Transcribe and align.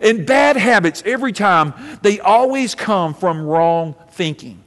And 0.00 0.26
bad 0.26 0.56
habits, 0.56 1.02
every 1.04 1.32
time, 1.32 1.74
they 2.02 2.20
always 2.20 2.74
come 2.74 3.14
from 3.14 3.42
wrong 3.42 3.94
thinking. 4.10 4.64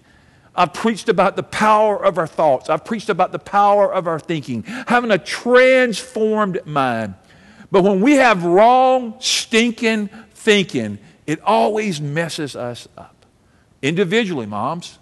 I've 0.56 0.74
preached 0.74 1.08
about 1.08 1.36
the 1.36 1.44
power 1.44 2.04
of 2.04 2.18
our 2.18 2.26
thoughts. 2.26 2.70
I've 2.70 2.84
preached 2.84 3.10
about 3.10 3.32
the 3.32 3.40
power 3.40 3.94
of 3.94 4.08
our 4.08 4.20
thinking, 4.20 4.64
having 4.64 5.12
a 5.12 5.20
transformed 5.20 6.66
mind. 6.66 7.14
But 7.72 7.84
when 7.84 8.02
we 8.02 8.14
have 8.14 8.44
wrong, 8.44 9.16
stinking 9.20 10.10
thinking, 10.34 10.98
it 11.28 11.42
always 11.42 12.02
messes 12.02 12.56
us 12.56 12.88
up. 12.98 13.26
Individually, 13.84 14.48
moms 14.48 14.98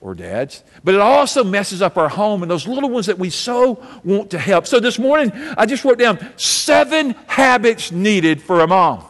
or 0.00 0.14
dads, 0.14 0.64
but 0.82 0.94
it 0.94 1.00
also 1.00 1.44
messes 1.44 1.82
up 1.82 1.98
our 1.98 2.08
home 2.08 2.42
and 2.42 2.50
those 2.50 2.66
little 2.66 2.88
ones 2.88 3.06
that 3.06 3.18
we 3.18 3.28
so 3.30 3.84
want 4.02 4.30
to 4.30 4.38
help. 4.38 4.66
So 4.66 4.80
this 4.80 4.98
morning, 4.98 5.30
I 5.56 5.66
just 5.66 5.84
wrote 5.84 5.98
down 5.98 6.18
seven 6.36 7.10
habits 7.26 7.92
needed 7.92 8.40
for 8.40 8.60
a 8.60 8.66
mom. 8.66 9.04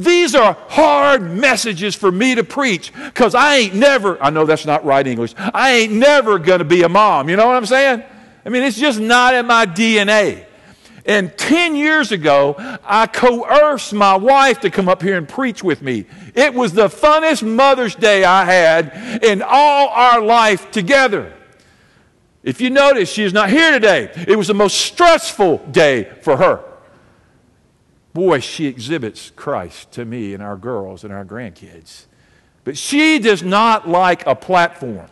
These 0.00 0.34
are 0.34 0.56
hard 0.68 1.20
messages 1.20 1.94
for 1.94 2.10
me 2.10 2.34
to 2.36 2.42
preach 2.42 2.90
because 2.94 3.34
I 3.34 3.56
ain't 3.56 3.74
never, 3.74 4.20
I 4.22 4.30
know 4.30 4.46
that's 4.46 4.64
not 4.64 4.82
right 4.82 5.06
English, 5.06 5.34
I 5.36 5.72
ain't 5.72 5.92
never 5.92 6.38
going 6.38 6.60
to 6.60 6.64
be 6.64 6.84
a 6.84 6.88
mom. 6.88 7.28
You 7.28 7.36
know 7.36 7.46
what 7.46 7.56
I'm 7.56 7.66
saying? 7.66 8.02
I 8.46 8.48
mean, 8.48 8.62
it's 8.62 8.78
just 8.78 8.98
not 8.98 9.34
in 9.34 9.46
my 9.46 9.66
DNA. 9.66 10.46
And 11.04 11.36
10 11.36 11.76
years 11.76 12.12
ago, 12.12 12.54
I 12.82 13.08
coerced 13.08 13.92
my 13.92 14.16
wife 14.16 14.60
to 14.60 14.70
come 14.70 14.88
up 14.88 15.02
here 15.02 15.18
and 15.18 15.28
preach 15.28 15.62
with 15.62 15.82
me. 15.82 16.06
It 16.34 16.54
was 16.54 16.72
the 16.72 16.88
funnest 16.88 17.46
Mother's 17.46 17.94
Day 17.94 18.24
I 18.24 18.46
had 18.46 19.22
in 19.22 19.42
all 19.42 19.88
our 19.88 20.22
life 20.22 20.70
together. 20.70 21.34
If 22.42 22.62
you 22.62 22.70
notice, 22.70 23.12
she 23.12 23.22
is 23.22 23.34
not 23.34 23.50
here 23.50 23.70
today. 23.70 24.10
It 24.26 24.36
was 24.36 24.48
the 24.48 24.54
most 24.54 24.80
stressful 24.80 25.58
day 25.70 26.04
for 26.22 26.38
her. 26.38 26.64
Boy, 28.12 28.40
she 28.40 28.66
exhibits 28.66 29.30
Christ 29.36 29.92
to 29.92 30.04
me 30.04 30.34
and 30.34 30.42
our 30.42 30.56
girls 30.56 31.04
and 31.04 31.12
our 31.12 31.24
grandkids. 31.24 32.06
But 32.64 32.76
she 32.76 33.18
does 33.18 33.42
not 33.42 33.88
like 33.88 34.26
a 34.26 34.34
platform. 34.34 35.08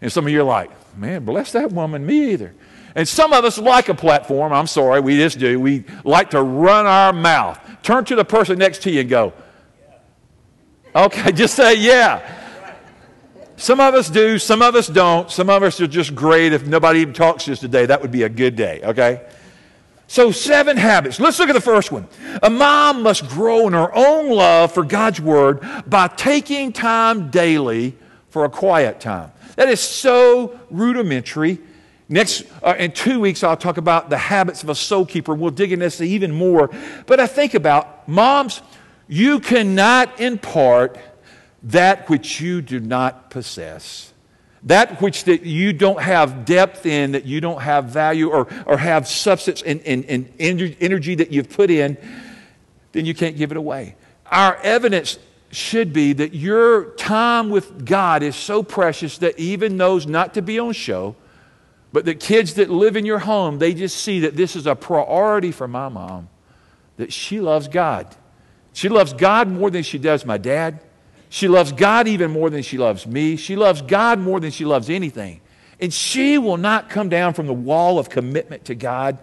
And 0.00 0.12
some 0.12 0.26
of 0.26 0.32
you 0.32 0.40
are 0.40 0.44
like, 0.44 0.70
man, 0.96 1.24
bless 1.24 1.52
that 1.52 1.72
woman, 1.72 2.04
me 2.04 2.32
either. 2.32 2.54
And 2.94 3.08
some 3.08 3.32
of 3.32 3.44
us 3.44 3.58
like 3.58 3.88
a 3.88 3.94
platform. 3.94 4.52
I'm 4.52 4.66
sorry, 4.66 5.00
we 5.00 5.16
just 5.16 5.38
do. 5.38 5.58
We 5.58 5.84
like 6.04 6.30
to 6.30 6.42
run 6.42 6.86
our 6.86 7.12
mouth. 7.12 7.58
Turn 7.82 8.04
to 8.06 8.16
the 8.16 8.24
person 8.24 8.58
next 8.58 8.82
to 8.82 8.90
you 8.90 9.00
and 9.00 9.08
go, 9.08 9.32
okay, 10.94 11.32
just 11.32 11.54
say 11.54 11.74
yeah. 11.74 12.40
Some 13.56 13.78
of 13.78 13.94
us 13.94 14.10
do, 14.10 14.38
some 14.38 14.60
of 14.60 14.74
us 14.74 14.88
don't. 14.88 15.30
Some 15.30 15.48
of 15.48 15.62
us 15.62 15.80
are 15.80 15.86
just 15.86 16.14
great. 16.14 16.52
If 16.52 16.66
nobody 16.66 17.00
even 17.00 17.14
talks 17.14 17.44
to 17.44 17.52
us 17.52 17.60
today, 17.60 17.86
that 17.86 18.02
would 18.02 18.10
be 18.10 18.24
a 18.24 18.28
good 18.28 18.56
day, 18.56 18.80
okay? 18.82 19.24
So, 20.12 20.30
seven 20.30 20.76
habits. 20.76 21.18
Let's 21.18 21.38
look 21.38 21.48
at 21.48 21.54
the 21.54 21.60
first 21.62 21.90
one. 21.90 22.06
A 22.42 22.50
mom 22.50 23.02
must 23.02 23.26
grow 23.30 23.66
in 23.66 23.72
her 23.72 23.90
own 23.94 24.28
love 24.28 24.70
for 24.70 24.84
God's 24.84 25.22
Word 25.22 25.62
by 25.86 26.08
taking 26.08 26.70
time 26.70 27.30
daily 27.30 27.96
for 28.28 28.44
a 28.44 28.50
quiet 28.50 29.00
time. 29.00 29.32
That 29.56 29.70
is 29.70 29.80
so 29.80 30.60
rudimentary. 30.68 31.60
Next, 32.10 32.44
uh, 32.62 32.74
in 32.78 32.92
two 32.92 33.20
weeks, 33.20 33.42
I'll 33.42 33.56
talk 33.56 33.78
about 33.78 34.10
the 34.10 34.18
habits 34.18 34.62
of 34.62 34.68
a 34.68 34.74
soul 34.74 35.06
keeper. 35.06 35.34
We'll 35.34 35.50
dig 35.50 35.72
into 35.72 35.86
this 35.86 36.02
even 36.02 36.30
more. 36.30 36.68
But 37.06 37.18
I 37.18 37.26
think 37.26 37.54
about 37.54 38.06
moms, 38.06 38.60
you 39.08 39.40
cannot 39.40 40.20
impart 40.20 40.98
that 41.62 42.10
which 42.10 42.38
you 42.38 42.60
do 42.60 42.80
not 42.80 43.30
possess 43.30 44.11
that 44.64 45.00
which 45.00 45.24
that 45.24 45.42
you 45.42 45.72
don't 45.72 46.00
have 46.00 46.44
depth 46.44 46.86
in, 46.86 47.12
that 47.12 47.24
you 47.24 47.40
don't 47.40 47.60
have 47.60 47.86
value 47.86 48.30
or, 48.30 48.46
or 48.64 48.76
have 48.76 49.08
substance 49.08 49.62
and, 49.62 49.80
and, 49.82 50.04
and 50.04 50.32
energy 50.38 51.14
that 51.16 51.32
you've 51.32 51.50
put 51.50 51.70
in, 51.70 51.96
then 52.92 53.04
you 53.04 53.14
can't 53.14 53.36
give 53.36 53.50
it 53.50 53.56
away. 53.56 53.96
Our 54.26 54.56
evidence 54.56 55.18
should 55.50 55.92
be 55.92 56.12
that 56.14 56.34
your 56.34 56.92
time 56.92 57.50
with 57.50 57.84
God 57.84 58.22
is 58.22 58.36
so 58.36 58.62
precious 58.62 59.18
that 59.18 59.38
even 59.38 59.76
those 59.76 60.06
not 60.06 60.34
to 60.34 60.42
be 60.42 60.58
on 60.58 60.72
show, 60.72 61.16
but 61.92 62.04
the 62.04 62.14
kids 62.14 62.54
that 62.54 62.70
live 62.70 62.96
in 62.96 63.04
your 63.04 63.18
home, 63.18 63.58
they 63.58 63.74
just 63.74 63.98
see 63.98 64.20
that 64.20 64.36
this 64.36 64.56
is 64.56 64.66
a 64.66 64.74
priority 64.74 65.52
for 65.52 65.68
my 65.68 65.88
mom, 65.88 66.28
that 66.96 67.12
she 67.12 67.40
loves 67.40 67.68
God. 67.68 68.14
She 68.72 68.88
loves 68.88 69.12
God 69.12 69.48
more 69.48 69.70
than 69.70 69.82
she 69.82 69.98
does 69.98 70.24
my 70.24 70.38
dad. 70.38 70.80
She 71.32 71.48
loves 71.48 71.72
God 71.72 72.08
even 72.08 72.30
more 72.30 72.50
than 72.50 72.62
she 72.62 72.76
loves 72.76 73.06
me. 73.06 73.36
She 73.36 73.56
loves 73.56 73.80
God 73.80 74.18
more 74.18 74.38
than 74.38 74.50
she 74.50 74.66
loves 74.66 74.90
anything. 74.90 75.40
And 75.80 75.90
she 75.90 76.36
will 76.36 76.58
not 76.58 76.90
come 76.90 77.08
down 77.08 77.32
from 77.32 77.46
the 77.46 77.54
wall 77.54 77.98
of 77.98 78.10
commitment 78.10 78.66
to 78.66 78.74
God. 78.74 79.16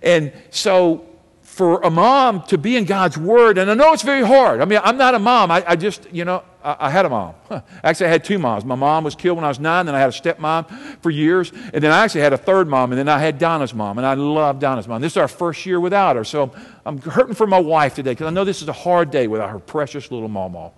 And 0.00 0.32
so, 0.50 1.04
for 1.42 1.80
a 1.80 1.90
mom 1.90 2.44
to 2.44 2.58
be 2.58 2.76
in 2.76 2.84
God's 2.84 3.18
Word, 3.18 3.58
and 3.58 3.68
I 3.68 3.74
know 3.74 3.92
it's 3.92 4.04
very 4.04 4.24
hard. 4.24 4.60
I 4.60 4.66
mean, 4.66 4.78
I'm 4.84 4.96
not 4.96 5.16
a 5.16 5.18
mom. 5.18 5.50
I, 5.50 5.64
I 5.66 5.74
just, 5.74 6.06
you 6.12 6.24
know, 6.24 6.44
I, 6.62 6.76
I 6.78 6.90
had 6.90 7.04
a 7.06 7.08
mom. 7.08 7.34
Actually, 7.82 8.06
I 8.06 8.10
had 8.10 8.22
two 8.22 8.38
moms. 8.38 8.64
My 8.64 8.76
mom 8.76 9.02
was 9.02 9.16
killed 9.16 9.34
when 9.34 9.44
I 9.44 9.48
was 9.48 9.58
nine, 9.58 9.84
then 9.86 9.96
I 9.96 9.98
had 9.98 10.10
a 10.10 10.12
stepmom 10.12 11.02
for 11.02 11.10
years, 11.10 11.50
and 11.50 11.82
then 11.82 11.90
I 11.90 12.04
actually 12.04 12.20
had 12.20 12.32
a 12.32 12.38
third 12.38 12.68
mom, 12.68 12.92
and 12.92 12.98
then 13.00 13.08
I 13.08 13.18
had 13.18 13.36
Donna's 13.36 13.74
mom, 13.74 13.98
and 13.98 14.06
I 14.06 14.14
love 14.14 14.60
Donna's 14.60 14.86
mom. 14.86 15.02
This 15.02 15.14
is 15.14 15.16
our 15.16 15.26
first 15.26 15.66
year 15.66 15.80
without 15.80 16.14
her, 16.14 16.22
so 16.22 16.52
I'm 16.86 16.98
hurting 16.98 17.34
for 17.34 17.48
my 17.48 17.58
wife 17.58 17.96
today 17.96 18.12
because 18.12 18.28
I 18.28 18.30
know 18.30 18.44
this 18.44 18.62
is 18.62 18.68
a 18.68 18.72
hard 18.72 19.10
day 19.10 19.26
without 19.26 19.50
her 19.50 19.58
precious 19.58 20.12
little 20.12 20.28
mama. 20.28 20.70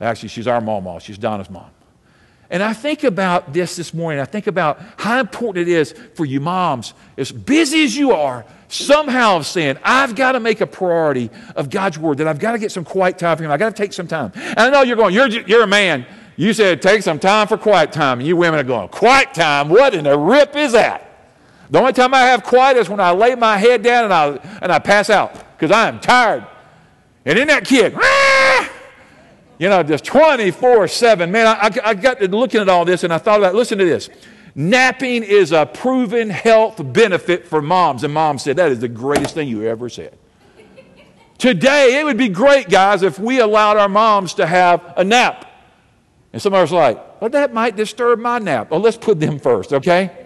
Actually, 0.00 0.30
she's 0.30 0.46
our 0.46 0.60
mom. 0.60 0.98
She's 1.00 1.18
Donna's 1.18 1.50
mom. 1.50 1.70
And 2.50 2.64
I 2.64 2.72
think 2.72 3.04
about 3.04 3.52
this 3.52 3.76
this 3.76 3.94
morning. 3.94 4.20
I 4.20 4.24
think 4.24 4.48
about 4.48 4.80
how 4.96 5.20
important 5.20 5.68
it 5.68 5.72
is 5.72 5.94
for 6.14 6.24
you 6.24 6.40
moms, 6.40 6.94
as 7.16 7.30
busy 7.30 7.84
as 7.84 7.96
you 7.96 8.10
are, 8.10 8.44
somehow 8.68 9.42
saying, 9.42 9.78
I've 9.84 10.16
got 10.16 10.32
to 10.32 10.40
make 10.40 10.60
a 10.60 10.66
priority 10.66 11.30
of 11.54 11.70
God's 11.70 11.98
word, 11.98 12.18
that 12.18 12.26
I've 12.26 12.40
got 12.40 12.52
to 12.52 12.58
get 12.58 12.72
some 12.72 12.84
quiet 12.84 13.18
time 13.18 13.36
for 13.36 13.44
Him. 13.44 13.52
I've 13.52 13.60
got 13.60 13.74
to 13.74 13.80
take 13.80 13.92
some 13.92 14.08
time. 14.08 14.32
And 14.34 14.58
I 14.58 14.70
know 14.70 14.82
you're 14.82 14.96
going, 14.96 15.14
you're, 15.14 15.28
you're 15.28 15.62
a 15.62 15.68
man. 15.68 16.06
You 16.36 16.52
said 16.52 16.82
take 16.82 17.02
some 17.02 17.18
time 17.18 17.46
for 17.46 17.56
quiet 17.56 17.92
time. 17.92 18.18
And 18.18 18.26
you 18.26 18.36
women 18.36 18.58
are 18.58 18.64
going, 18.64 18.88
quiet 18.88 19.32
time? 19.32 19.68
What 19.68 19.94
in 19.94 20.04
the 20.04 20.18
rip 20.18 20.56
is 20.56 20.72
that? 20.72 21.06
The 21.70 21.78
only 21.78 21.92
time 21.92 22.14
I 22.14 22.22
have 22.22 22.42
quiet 22.42 22.76
is 22.76 22.88
when 22.88 22.98
I 22.98 23.12
lay 23.12 23.36
my 23.36 23.58
head 23.58 23.82
down 23.82 24.04
and 24.04 24.12
I, 24.12 24.58
and 24.60 24.72
I 24.72 24.80
pass 24.80 25.08
out 25.08 25.34
because 25.56 25.70
I 25.70 25.86
am 25.86 26.00
tired. 26.00 26.44
And 27.24 27.38
in 27.38 27.46
that 27.46 27.64
kid, 27.64 27.94
you 29.60 29.68
know, 29.68 29.82
just 29.82 30.04
24 30.06 30.88
7. 30.88 31.30
Man, 31.30 31.46
I, 31.46 31.70
I 31.84 31.94
got 31.94 32.18
to 32.18 32.28
looking 32.28 32.62
at 32.62 32.68
all 32.70 32.86
this 32.86 33.04
and 33.04 33.12
I 33.12 33.18
thought 33.18 33.38
about, 33.38 33.54
listen 33.54 33.76
to 33.76 33.84
this. 33.84 34.08
Napping 34.54 35.22
is 35.22 35.52
a 35.52 35.66
proven 35.66 36.30
health 36.30 36.80
benefit 36.92 37.46
for 37.46 37.60
moms. 37.60 38.02
And 38.02 38.12
mom 38.12 38.38
said, 38.38 38.56
that 38.56 38.72
is 38.72 38.80
the 38.80 38.88
greatest 38.88 39.34
thing 39.34 39.48
you 39.48 39.64
ever 39.64 39.90
said. 39.90 40.16
Today, 41.36 42.00
it 42.00 42.04
would 42.04 42.16
be 42.16 42.30
great, 42.30 42.70
guys, 42.70 43.02
if 43.02 43.18
we 43.18 43.40
allowed 43.40 43.76
our 43.76 43.88
moms 43.88 44.34
to 44.34 44.46
have 44.46 44.94
a 44.96 45.04
nap. 45.04 45.46
And 46.32 46.40
some 46.40 46.54
of 46.54 46.60
us 46.60 46.72
like, 46.72 47.20
well, 47.20 47.30
that 47.30 47.52
might 47.52 47.76
disturb 47.76 48.18
my 48.18 48.38
nap. 48.38 48.70
Well, 48.70 48.80
let's 48.80 48.96
put 48.96 49.20
them 49.20 49.38
first, 49.38 49.74
okay? 49.74 50.19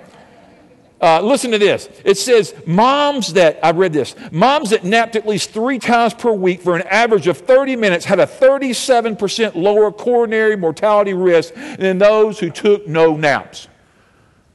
Uh, 1.04 1.20
listen 1.20 1.50
to 1.50 1.58
this. 1.58 1.90
It 2.02 2.16
says 2.16 2.54
moms 2.64 3.34
that, 3.34 3.58
I 3.62 3.72
read 3.72 3.92
this, 3.92 4.14
moms 4.32 4.70
that 4.70 4.84
napped 4.84 5.16
at 5.16 5.28
least 5.28 5.50
three 5.50 5.78
times 5.78 6.14
per 6.14 6.32
week 6.32 6.62
for 6.62 6.76
an 6.76 6.82
average 6.88 7.26
of 7.26 7.36
30 7.36 7.76
minutes 7.76 8.06
had 8.06 8.20
a 8.20 8.26
37% 8.26 9.54
lower 9.54 9.92
coronary 9.92 10.56
mortality 10.56 11.12
risk 11.12 11.52
than 11.78 11.98
those 11.98 12.38
who 12.38 12.48
took 12.48 12.88
no 12.88 13.18
naps. 13.18 13.68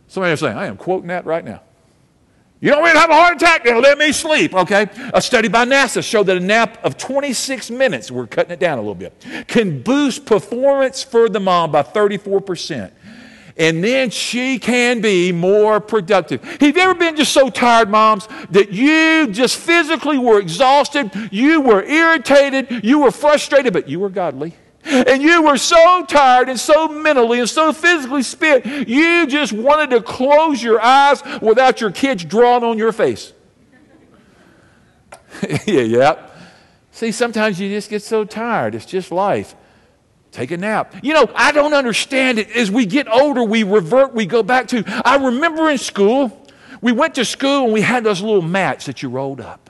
Somebody 0.08 0.34
is 0.34 0.40
saying, 0.40 0.58
I 0.58 0.66
am 0.66 0.76
quoting 0.76 1.10
that 1.10 1.28
right 1.28 1.46
now. 1.46 1.62
You 2.62 2.72
don't 2.72 2.82
want 2.82 2.96
to 2.96 3.00
have 3.00 3.12
a 3.12 3.14
heart 3.14 3.36
attack, 3.36 3.64
then 3.64 3.80
let 3.84 4.00
me 4.00 4.12
sleep, 4.12 4.56
okay? 4.56 4.88
A 5.14 5.22
study 5.22 5.50
by 5.50 5.66
NASA 5.66 6.04
showed 6.04 6.26
that 6.26 6.38
a 6.38 6.40
nap 6.40 6.84
of 6.84 6.98
26 6.98 7.70
minutes, 7.70 8.10
we're 8.10 8.26
cutting 8.26 8.52
it 8.54 8.60
down 8.60 8.80
a 8.80 8.82
little 8.82 8.96
bit, 8.96 9.24
can 9.48 9.84
boost 9.84 10.26
performance 10.26 11.04
for 11.04 11.30
the 11.30 11.40
mom 11.40 11.72
by 11.72 11.84
34% 11.84 12.92
and 13.60 13.84
then 13.84 14.10
she 14.10 14.58
can 14.58 15.02
be 15.02 15.34
more 15.34 15.82
productive. 15.82 16.42
Have 16.44 16.78
you 16.78 16.82
ever 16.82 16.96
been 16.96 17.18
just 17.18 17.34
so 17.34 17.50
tired, 17.50 17.90
moms, 17.90 18.28
that 18.52 18.72
you 18.72 19.28
just 19.28 19.58
physically 19.58 20.18
were 20.18 20.40
exhausted, 20.40 21.12
you 21.30 21.60
were 21.60 21.84
irritated, 21.84 22.86
you 22.86 23.00
were 23.00 23.12
frustrated, 23.12 23.74
but 23.74 23.90
you 23.90 24.00
were 24.00 24.10
godly? 24.10 24.56
And 24.86 25.22
you 25.22 25.44
were 25.44 25.58
so 25.58 26.06
tired 26.06 26.48
and 26.48 26.58
so 26.58 26.88
mentally 26.88 27.40
and 27.42 27.50
so 27.50 27.74
physically 27.74 28.24
spent, 28.24 28.66
you 28.88 29.28
just 29.28 29.52
wanted 29.52 29.90
to 29.90 30.02
close 30.02 30.64
your 30.64 30.82
eyes 30.82 31.22
without 31.42 31.82
your 31.82 31.92
kids 31.92 32.24
drawing 32.24 32.64
on 32.64 32.78
your 32.78 32.94
face. 32.94 33.34
yeah, 35.68 35.82
yeah. 35.82 36.30
See, 36.92 37.12
sometimes 37.12 37.60
you 37.60 37.70
just 37.70 37.90
get 37.90 38.02
so 38.04 38.24
tired. 38.24 38.74
It's 38.74 38.86
just 38.86 39.12
life. 39.12 39.54
Take 40.32 40.52
a 40.52 40.58
nap. 40.58 40.96
You 41.02 41.14
know, 41.14 41.30
I 41.34 41.52
don't 41.52 41.74
understand 41.74 42.38
it. 42.38 42.52
As 42.52 42.70
we 42.70 42.86
get 42.86 43.08
older, 43.08 43.44
we 43.44 43.64
revert, 43.64 44.14
we 44.14 44.26
go 44.26 44.44
back 44.44 44.68
to. 44.70 44.84
I 45.04 45.16
remember 45.16 45.70
in 45.70 45.78
school, 45.78 46.48
we 46.82 46.92
went 46.92 47.16
to 47.16 47.26
school 47.26 47.66
and 47.66 47.74
we 47.74 47.82
had 47.82 48.04
those 48.04 48.22
little 48.22 48.42
mats 48.42 48.86
that 48.86 49.02
you 49.02 49.10
rolled 49.10 49.42
up. 49.42 49.70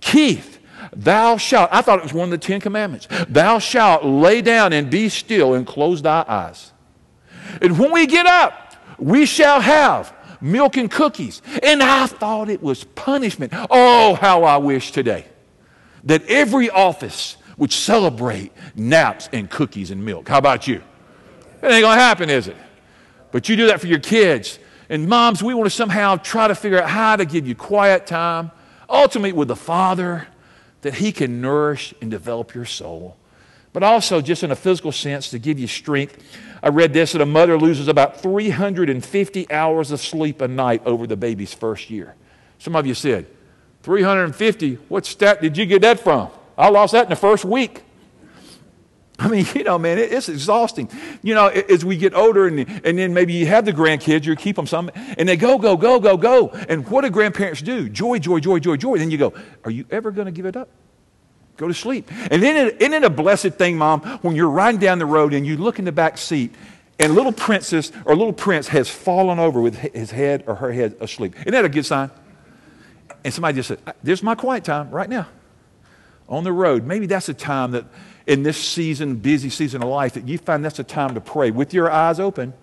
Keith, 0.00 0.58
thou 0.92 1.36
shalt, 1.36 1.70
I 1.72 1.82
thought 1.82 1.98
it 1.98 2.04
was 2.04 2.14
one 2.14 2.24
of 2.24 2.30
the 2.30 2.38
Ten 2.38 2.60
Commandments, 2.60 3.08
thou 3.28 3.58
shalt 3.58 4.04
lay 4.04 4.40
down 4.42 4.72
and 4.72 4.90
be 4.90 5.08
still 5.08 5.54
and 5.54 5.66
close 5.66 6.02
thy 6.02 6.24
eyes. 6.26 6.72
And 7.60 7.78
when 7.78 7.92
we 7.92 8.06
get 8.06 8.26
up, 8.26 8.76
we 8.98 9.26
shall 9.26 9.60
have 9.60 10.14
milk 10.40 10.76
and 10.76 10.90
cookies. 10.90 11.42
And 11.62 11.82
I 11.82 12.06
thought 12.06 12.48
it 12.48 12.62
was 12.62 12.84
punishment. 12.84 13.52
Oh, 13.70 14.14
how 14.14 14.44
I 14.44 14.56
wish 14.58 14.92
today 14.92 15.26
that 16.04 16.24
every 16.28 16.70
office 16.70 17.36
would 17.60 17.70
celebrate 17.70 18.52
naps 18.74 19.28
and 19.34 19.48
cookies 19.48 19.90
and 19.90 20.02
milk. 20.02 20.26
How 20.26 20.38
about 20.38 20.66
you? 20.66 20.82
It 21.62 21.66
ain't 21.66 21.82
going 21.82 21.96
to 21.96 22.02
happen, 22.02 22.30
is 22.30 22.48
it? 22.48 22.56
But 23.32 23.50
you 23.50 23.54
do 23.54 23.66
that 23.66 23.80
for 23.80 23.86
your 23.86 23.98
kids. 23.98 24.58
And 24.88 25.06
moms, 25.06 25.42
we 25.42 25.52
want 25.52 25.66
to 25.66 25.70
somehow 25.70 26.16
try 26.16 26.48
to 26.48 26.54
figure 26.54 26.82
out 26.82 26.88
how 26.88 27.16
to 27.16 27.26
give 27.26 27.46
you 27.46 27.54
quiet 27.54 28.06
time, 28.06 28.50
ultimately 28.88 29.32
with 29.32 29.48
the 29.48 29.56
Father, 29.56 30.26
that 30.80 30.94
He 30.94 31.12
can 31.12 31.42
nourish 31.42 31.92
and 32.00 32.10
develop 32.10 32.54
your 32.54 32.64
soul. 32.64 33.18
But 33.74 33.82
also, 33.82 34.22
just 34.22 34.42
in 34.42 34.50
a 34.50 34.56
physical 34.56 34.90
sense, 34.90 35.28
to 35.30 35.38
give 35.38 35.58
you 35.58 35.66
strength. 35.66 36.24
I 36.62 36.70
read 36.70 36.94
this 36.94 37.12
that 37.12 37.20
a 37.20 37.26
mother 37.26 37.58
loses 37.58 37.88
about 37.88 38.22
350 38.22 39.52
hours 39.52 39.90
of 39.90 40.00
sleep 40.00 40.40
a 40.40 40.48
night 40.48 40.82
over 40.86 41.06
the 41.06 41.16
baby's 41.16 41.52
first 41.52 41.90
year. 41.90 42.14
Some 42.58 42.74
of 42.74 42.86
you 42.86 42.94
said, 42.94 43.26
350? 43.82 44.74
What 44.88 45.04
stat 45.04 45.42
did 45.42 45.58
you 45.58 45.66
get 45.66 45.82
that 45.82 46.00
from? 46.00 46.30
I 46.60 46.68
lost 46.68 46.92
that 46.92 47.04
in 47.04 47.10
the 47.10 47.16
first 47.16 47.44
week. 47.44 47.82
I 49.20 49.28
mean, 49.28 49.46
you 49.54 49.64
know, 49.64 49.78
man, 49.78 49.98
it's 49.98 50.28
exhausting. 50.28 50.90
You 51.22 51.34
know, 51.34 51.48
as 51.48 51.84
we 51.84 51.96
get 51.96 52.14
older 52.14 52.46
and, 52.46 52.60
and 52.84 52.98
then 52.98 53.12
maybe 53.12 53.34
you 53.34 53.46
have 53.46 53.64
the 53.64 53.72
grandkids, 53.72 54.24
you 54.24 54.34
keep 54.34 54.56
them 54.56 54.66
some, 54.66 54.90
and 54.94 55.28
they 55.28 55.36
go, 55.36 55.58
go, 55.58 55.76
go, 55.76 56.00
go, 56.00 56.16
go. 56.16 56.48
And 56.68 56.88
what 56.88 57.02
do 57.02 57.10
grandparents 57.10 57.60
do? 57.60 57.88
Joy, 57.88 58.18
joy, 58.18 58.40
joy, 58.40 58.58
joy, 58.58 58.76
joy. 58.76 58.98
Then 58.98 59.10
you 59.10 59.18
go, 59.18 59.34
are 59.64 59.70
you 59.70 59.84
ever 59.90 60.10
going 60.10 60.26
to 60.26 60.32
give 60.32 60.46
it 60.46 60.56
up? 60.56 60.70
Go 61.58 61.68
to 61.68 61.74
sleep. 61.74 62.10
And 62.30 62.42
then 62.42 62.68
isn't 62.78 62.94
it 62.94 63.04
a 63.04 63.10
blessed 63.10 63.52
thing, 63.52 63.76
Mom, 63.76 64.00
when 64.22 64.34
you're 64.34 64.48
riding 64.48 64.80
down 64.80 64.98
the 64.98 65.06
road 65.06 65.34
and 65.34 65.46
you 65.46 65.58
look 65.58 65.78
in 65.78 65.84
the 65.84 65.92
back 65.92 66.16
seat 66.16 66.54
and 66.98 67.14
little 67.14 67.32
princess 67.32 67.92
or 68.06 68.16
little 68.16 68.32
prince 68.32 68.68
has 68.68 68.88
fallen 68.88 69.38
over 69.38 69.60
with 69.60 69.76
his 69.76 70.10
head 70.10 70.44
or 70.46 70.54
her 70.54 70.72
head 70.72 70.96
asleep. 71.00 71.34
Isn't 71.40 71.52
that 71.52 71.66
a 71.66 71.68
good 71.68 71.84
sign? 71.84 72.10
And 73.22 73.34
somebody 73.34 73.56
just 73.56 73.68
said, 73.68 73.80
There's 74.02 74.22
my 74.22 74.34
quiet 74.34 74.64
time 74.64 74.90
right 74.90 75.08
now 75.08 75.26
on 76.30 76.44
the 76.44 76.52
road. 76.52 76.86
Maybe 76.86 77.06
that's 77.06 77.28
a 77.28 77.34
time 77.34 77.72
that 77.72 77.84
in 78.26 78.44
this 78.44 78.56
season, 78.56 79.16
busy 79.16 79.50
season 79.50 79.82
of 79.82 79.88
life, 79.88 80.14
that 80.14 80.28
you 80.28 80.38
find 80.38 80.64
that's 80.64 80.78
a 80.78 80.84
time 80.84 81.14
to 81.14 81.20
pray 81.20 81.50
with 81.50 81.74
your 81.74 81.90
eyes 81.90 82.20
open, 82.20 82.54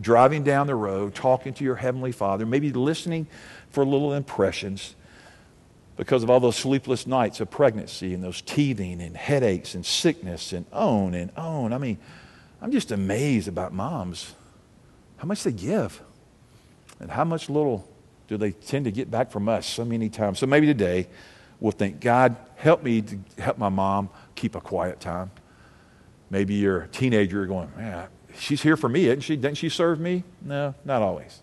driving 0.00 0.44
down 0.44 0.68
the 0.68 0.74
road, 0.74 1.14
talking 1.14 1.52
to 1.54 1.64
your 1.64 1.74
Heavenly 1.74 2.12
Father, 2.12 2.46
maybe 2.46 2.72
listening 2.72 3.26
for 3.70 3.84
little 3.84 4.14
impressions 4.14 4.94
because 5.96 6.22
of 6.22 6.30
all 6.30 6.40
those 6.40 6.56
sleepless 6.56 7.06
nights 7.06 7.40
of 7.40 7.50
pregnancy 7.50 8.14
and 8.14 8.22
those 8.22 8.42
teething 8.42 9.00
and 9.00 9.16
headaches 9.16 9.74
and 9.74 9.84
sickness 9.84 10.52
and 10.52 10.66
on 10.72 11.14
and 11.14 11.32
on. 11.36 11.72
I 11.72 11.78
mean, 11.78 11.98
I'm 12.60 12.70
just 12.70 12.92
amazed 12.92 13.48
about 13.48 13.72
moms, 13.72 14.34
how 15.16 15.26
much 15.26 15.42
they 15.42 15.52
give 15.52 16.00
and 17.00 17.10
how 17.10 17.24
much 17.24 17.48
little 17.48 17.88
do 18.28 18.36
they 18.36 18.52
tend 18.52 18.84
to 18.84 18.90
get 18.90 19.10
back 19.10 19.30
from 19.30 19.48
us 19.48 19.66
so 19.66 19.84
many 19.84 20.08
times. 20.08 20.38
So 20.38 20.46
maybe 20.46 20.66
today 20.66 21.06
we'll 21.60 21.72
think, 21.72 22.00
God, 22.00 22.36
help 22.56 22.82
me 22.82 23.02
to 23.02 23.18
help 23.38 23.58
my 23.58 23.68
mom 23.68 24.08
keep 24.34 24.54
a 24.54 24.60
quiet 24.60 25.00
time. 25.00 25.30
Maybe 26.30 26.54
you're 26.54 26.82
a 26.82 26.88
teenager 26.88 27.46
going, 27.46 27.70
man, 27.76 28.08
she's 28.38 28.62
here 28.62 28.76
for 28.76 28.88
me, 28.88 29.06
isn't 29.06 29.20
she? 29.20 29.36
Doesn't 29.36 29.56
she 29.56 29.68
serve 29.68 30.00
me? 30.00 30.24
No, 30.42 30.74
not 30.84 31.02
always. 31.02 31.40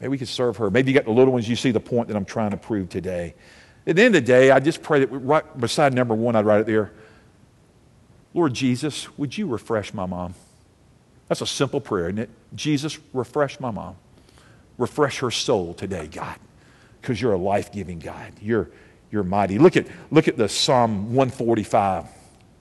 Maybe 0.00 0.10
we 0.10 0.18
could 0.18 0.28
serve 0.28 0.56
her. 0.56 0.70
Maybe 0.70 0.90
you 0.90 0.98
got 0.98 1.04
the 1.04 1.12
little 1.12 1.32
ones, 1.32 1.48
you 1.48 1.56
see 1.56 1.70
the 1.70 1.80
point 1.80 2.08
that 2.08 2.16
I'm 2.16 2.24
trying 2.24 2.50
to 2.50 2.56
prove 2.56 2.88
today. 2.88 3.34
At 3.86 3.96
the 3.96 4.02
end 4.02 4.14
of 4.14 4.22
the 4.22 4.26
day, 4.26 4.50
I 4.50 4.60
just 4.60 4.82
pray 4.82 5.00
that 5.00 5.08
right 5.08 5.58
beside 5.58 5.92
number 5.92 6.14
one, 6.14 6.36
I'd 6.36 6.44
write 6.44 6.60
it 6.60 6.66
there. 6.66 6.92
Lord 8.34 8.54
Jesus, 8.54 9.16
would 9.18 9.36
you 9.36 9.46
refresh 9.46 9.92
my 9.92 10.06
mom? 10.06 10.34
That's 11.28 11.40
a 11.40 11.46
simple 11.46 11.80
prayer, 11.80 12.06
isn't 12.06 12.18
it? 12.18 12.30
Jesus, 12.54 12.98
refresh 13.12 13.60
my 13.60 13.70
mom. 13.70 13.96
Refresh 14.78 15.18
her 15.18 15.30
soul 15.30 15.74
today, 15.74 16.06
God, 16.06 16.36
because 17.00 17.20
you're 17.20 17.32
a 17.32 17.38
life 17.38 17.72
giving 17.72 17.98
God. 17.98 18.32
You're, 18.40 18.70
you're 19.12 19.22
mighty. 19.22 19.58
Look 19.58 19.76
at, 19.76 19.86
look 20.10 20.26
at 20.26 20.36
the 20.36 20.48
Psalm 20.48 21.14
145, 21.14 22.06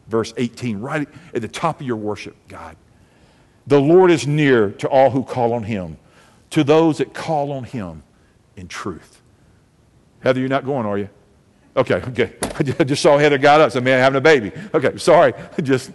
verse 0.07 0.33
18, 0.35 0.79
right 0.79 1.07
at 1.33 1.41
the 1.41 1.47
top 1.47 1.79
of 1.79 1.87
your 1.87 1.95
worship, 1.95 2.35
God. 2.49 2.75
The 3.67 3.79
Lord 3.79 4.11
is 4.11 4.27
near 4.27 4.71
to 4.71 4.89
all 4.89 5.09
who 5.09 5.23
call 5.23 5.53
on 5.53 5.63
him, 5.63 5.97
to 6.51 6.63
those 6.63 6.97
that 6.97 7.13
call 7.13 7.53
on 7.53 7.63
him 7.63 8.03
in 8.57 8.67
truth. 8.67 9.21
Heather, 10.19 10.41
you're 10.41 10.49
not 10.49 10.65
going, 10.65 10.85
are 10.85 10.97
you? 10.97 11.09
Okay, 11.77 11.95
okay. 12.09 12.35
I 12.51 12.83
just 12.83 13.01
saw 13.01 13.17
Heather 13.17 13.37
got 13.37 13.61
up, 13.61 13.71
said, 13.71 13.83
man, 13.83 13.99
having 13.99 14.17
a 14.17 14.21
baby. 14.21 14.51
Okay, 14.73 14.97
sorry. 14.97 15.33
Just, 15.63 15.91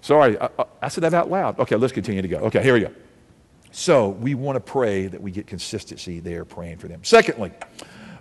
sorry. 0.00 0.38
I, 0.40 0.48
I 0.82 0.88
said 0.88 1.04
that 1.04 1.14
out 1.14 1.30
loud. 1.30 1.58
Okay, 1.60 1.76
let's 1.76 1.92
continue 1.92 2.20
to 2.20 2.28
go. 2.28 2.38
Okay, 2.38 2.62
here 2.62 2.74
we 2.74 2.80
go. 2.80 2.90
So 3.70 4.10
we 4.10 4.34
want 4.34 4.56
to 4.56 4.60
pray 4.60 5.06
that 5.06 5.20
we 5.20 5.30
get 5.30 5.46
consistency 5.46 6.20
there 6.20 6.44
praying 6.44 6.78
for 6.78 6.88
them. 6.88 7.02
Secondly, 7.04 7.52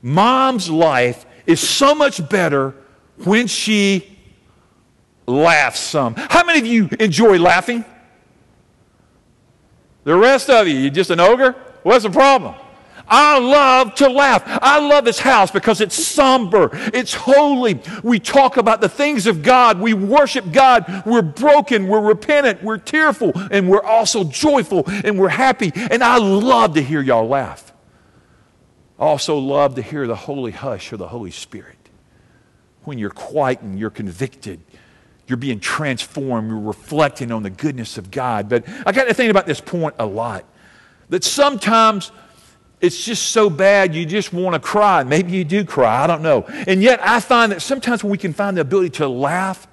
mom's 0.01 0.69
life 0.69 1.25
is 1.45 1.59
so 1.59 1.93
much 1.95 2.27
better 2.29 2.73
when 3.23 3.47
she 3.47 4.17
laughs 5.27 5.79
some. 5.79 6.15
How 6.15 6.43
many 6.43 6.59
of 6.59 6.65
you 6.65 6.89
enjoy 6.99 7.39
laughing? 7.39 7.85
The 10.03 10.15
rest 10.15 10.49
of 10.49 10.67
you, 10.67 10.75
you 10.75 10.89
just 10.89 11.09
an 11.09 11.19
ogre? 11.19 11.55
What's 11.83 12.03
the 12.03 12.09
problem? 12.09 12.55
I 13.07 13.37
love 13.39 13.95
to 13.95 14.09
laugh. 14.09 14.43
I 14.45 14.79
love 14.79 15.05
this 15.05 15.19
house 15.19 15.51
because 15.51 15.81
it's 15.81 15.95
somber, 15.95 16.69
it's 16.93 17.13
holy. 17.13 17.81
We 18.01 18.19
talk 18.19 18.57
about 18.57 18.81
the 18.81 18.89
things 18.89 19.27
of 19.27 19.43
God, 19.43 19.79
we 19.79 19.93
worship 19.93 20.51
God. 20.51 21.03
We're 21.05 21.21
broken, 21.21 21.87
we're 21.87 22.01
repentant, 22.01 22.63
we're 22.63 22.77
tearful, 22.77 23.33
and 23.51 23.69
we're 23.69 23.83
also 23.83 24.23
joyful 24.23 24.83
and 24.87 25.19
we're 25.19 25.29
happy. 25.29 25.71
And 25.75 26.03
I 26.03 26.17
love 26.17 26.75
to 26.75 26.81
hear 26.81 27.01
y'all 27.01 27.27
laugh. 27.27 27.72
Also 28.99 29.37
love 29.37 29.75
to 29.75 29.81
hear 29.81 30.07
the 30.07 30.15
holy 30.15 30.51
hush 30.51 30.91
of 30.91 30.99
the 30.99 31.07
Holy 31.07 31.31
Spirit. 31.31 31.77
When 32.83 32.97
you're 32.97 33.09
quiet 33.09 33.61
and 33.61 33.79
you're 33.79 33.89
convicted, 33.89 34.59
you're 35.27 35.37
being 35.37 35.59
transformed, 35.59 36.49
you're 36.49 36.59
reflecting 36.59 37.31
on 37.31 37.43
the 37.43 37.49
goodness 37.49 37.97
of 37.97 38.11
God. 38.11 38.49
But 38.49 38.65
I 38.85 38.91
got 38.91 39.05
to 39.05 39.13
think 39.13 39.31
about 39.31 39.45
this 39.45 39.61
point 39.61 39.95
a 39.99 40.05
lot 40.05 40.45
that 41.09 41.23
sometimes 41.23 42.11
it's 42.81 43.03
just 43.03 43.31
so 43.31 43.49
bad 43.49 43.95
you 43.95 44.05
just 44.05 44.33
want 44.33 44.53
to 44.55 44.59
cry. 44.59 45.03
Maybe 45.03 45.31
you 45.31 45.45
do 45.45 45.63
cry, 45.63 46.03
I 46.03 46.07
don't 46.07 46.21
know. 46.21 46.43
And 46.67 46.81
yet 46.83 46.99
I 47.01 47.19
find 47.19 47.51
that 47.51 47.61
sometimes 47.61 48.03
when 48.03 48.11
we 48.11 48.17
can 48.17 48.33
find 48.33 48.57
the 48.57 48.61
ability 48.61 48.89
to 48.97 49.07
laugh, 49.07 49.67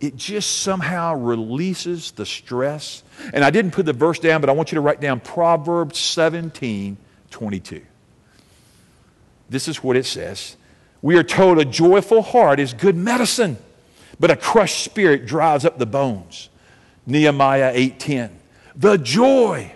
it 0.00 0.16
just 0.16 0.58
somehow 0.58 1.14
releases 1.14 2.10
the 2.12 2.26
stress. 2.26 3.02
And 3.32 3.42
I 3.42 3.50
didn't 3.50 3.70
put 3.70 3.86
the 3.86 3.94
verse 3.94 4.18
down, 4.18 4.42
but 4.42 4.50
I 4.50 4.52
want 4.52 4.70
you 4.70 4.76
to 4.76 4.82
write 4.82 5.00
down 5.00 5.20
Proverbs 5.20 5.98
17 5.98 6.98
22. 7.30 7.82
This 9.48 9.68
is 9.68 9.82
what 9.82 9.96
it 9.96 10.06
says. 10.06 10.56
We 11.02 11.16
are 11.16 11.22
told 11.22 11.58
a 11.58 11.64
joyful 11.64 12.22
heart 12.22 12.58
is 12.58 12.72
good 12.72 12.96
medicine, 12.96 13.58
but 14.18 14.30
a 14.30 14.36
crushed 14.36 14.82
spirit 14.82 15.26
drives 15.26 15.64
up 15.64 15.78
the 15.78 15.86
bones. 15.86 16.48
Nehemiah 17.06 17.72
8:10. 17.74 18.30
The 18.74 18.98
joy 18.98 19.72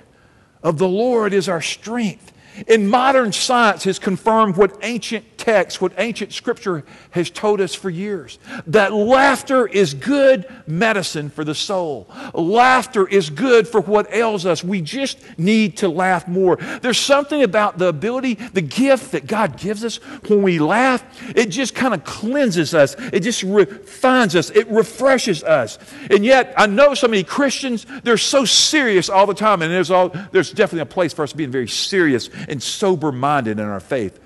of 0.62 0.78
the 0.78 0.88
Lord 0.88 1.32
is 1.32 1.48
our 1.48 1.62
strength. 1.62 2.32
In 2.66 2.88
modern 2.88 3.32
science 3.32 3.84
has 3.84 3.98
confirmed 3.98 4.56
what 4.56 4.76
ancient 4.82 5.38
text, 5.40 5.80
what 5.80 5.92
ancient 5.96 6.32
scripture 6.32 6.84
has 7.12 7.30
told 7.30 7.60
us 7.62 7.74
for 7.74 7.88
years 7.88 8.38
that 8.66 8.92
laughter 8.92 9.66
is 9.66 9.94
good 9.94 10.46
medicine 10.66 11.30
for 11.30 11.44
the 11.44 11.54
soul. 11.54 12.06
Laughter 12.34 13.08
is 13.08 13.30
good 13.30 13.66
for 13.66 13.80
what 13.80 14.12
ails 14.12 14.44
us. 14.44 14.62
We 14.62 14.82
just 14.82 15.18
need 15.38 15.78
to 15.78 15.88
laugh 15.88 16.28
more. 16.28 16.56
There's 16.56 16.98
something 16.98 17.42
about 17.42 17.78
the 17.78 17.88
ability, 17.88 18.34
the 18.34 18.60
gift 18.60 19.12
that 19.12 19.26
God 19.26 19.56
gives 19.56 19.82
us 19.82 19.96
when 20.28 20.42
we 20.42 20.58
laugh, 20.58 21.02
it 21.34 21.46
just 21.46 21.74
kind 21.74 21.94
of 21.94 22.04
cleanses 22.04 22.74
us, 22.74 22.94
it 23.12 23.20
just 23.20 23.42
refines 23.42 24.36
us, 24.36 24.50
it 24.50 24.68
refreshes 24.68 25.42
us. 25.42 25.78
And 26.10 26.22
yet, 26.24 26.52
I 26.56 26.66
know 26.66 26.92
so 26.92 27.08
many 27.08 27.24
Christians, 27.24 27.86
they're 28.02 28.18
so 28.18 28.44
serious 28.44 29.08
all 29.08 29.26
the 29.26 29.34
time, 29.34 29.62
and 29.62 29.72
there's, 29.72 29.90
all, 29.90 30.10
there's 30.32 30.52
definitely 30.52 30.82
a 30.82 30.86
place 30.86 31.14
for 31.14 31.22
us 31.22 31.32
being 31.32 31.50
very 31.50 31.68
serious 31.68 32.28
and 32.46 32.62
sober 32.62 33.10
minded 33.10 33.58
in 33.58 33.64
our 33.64 33.80
faith. 33.80 34.20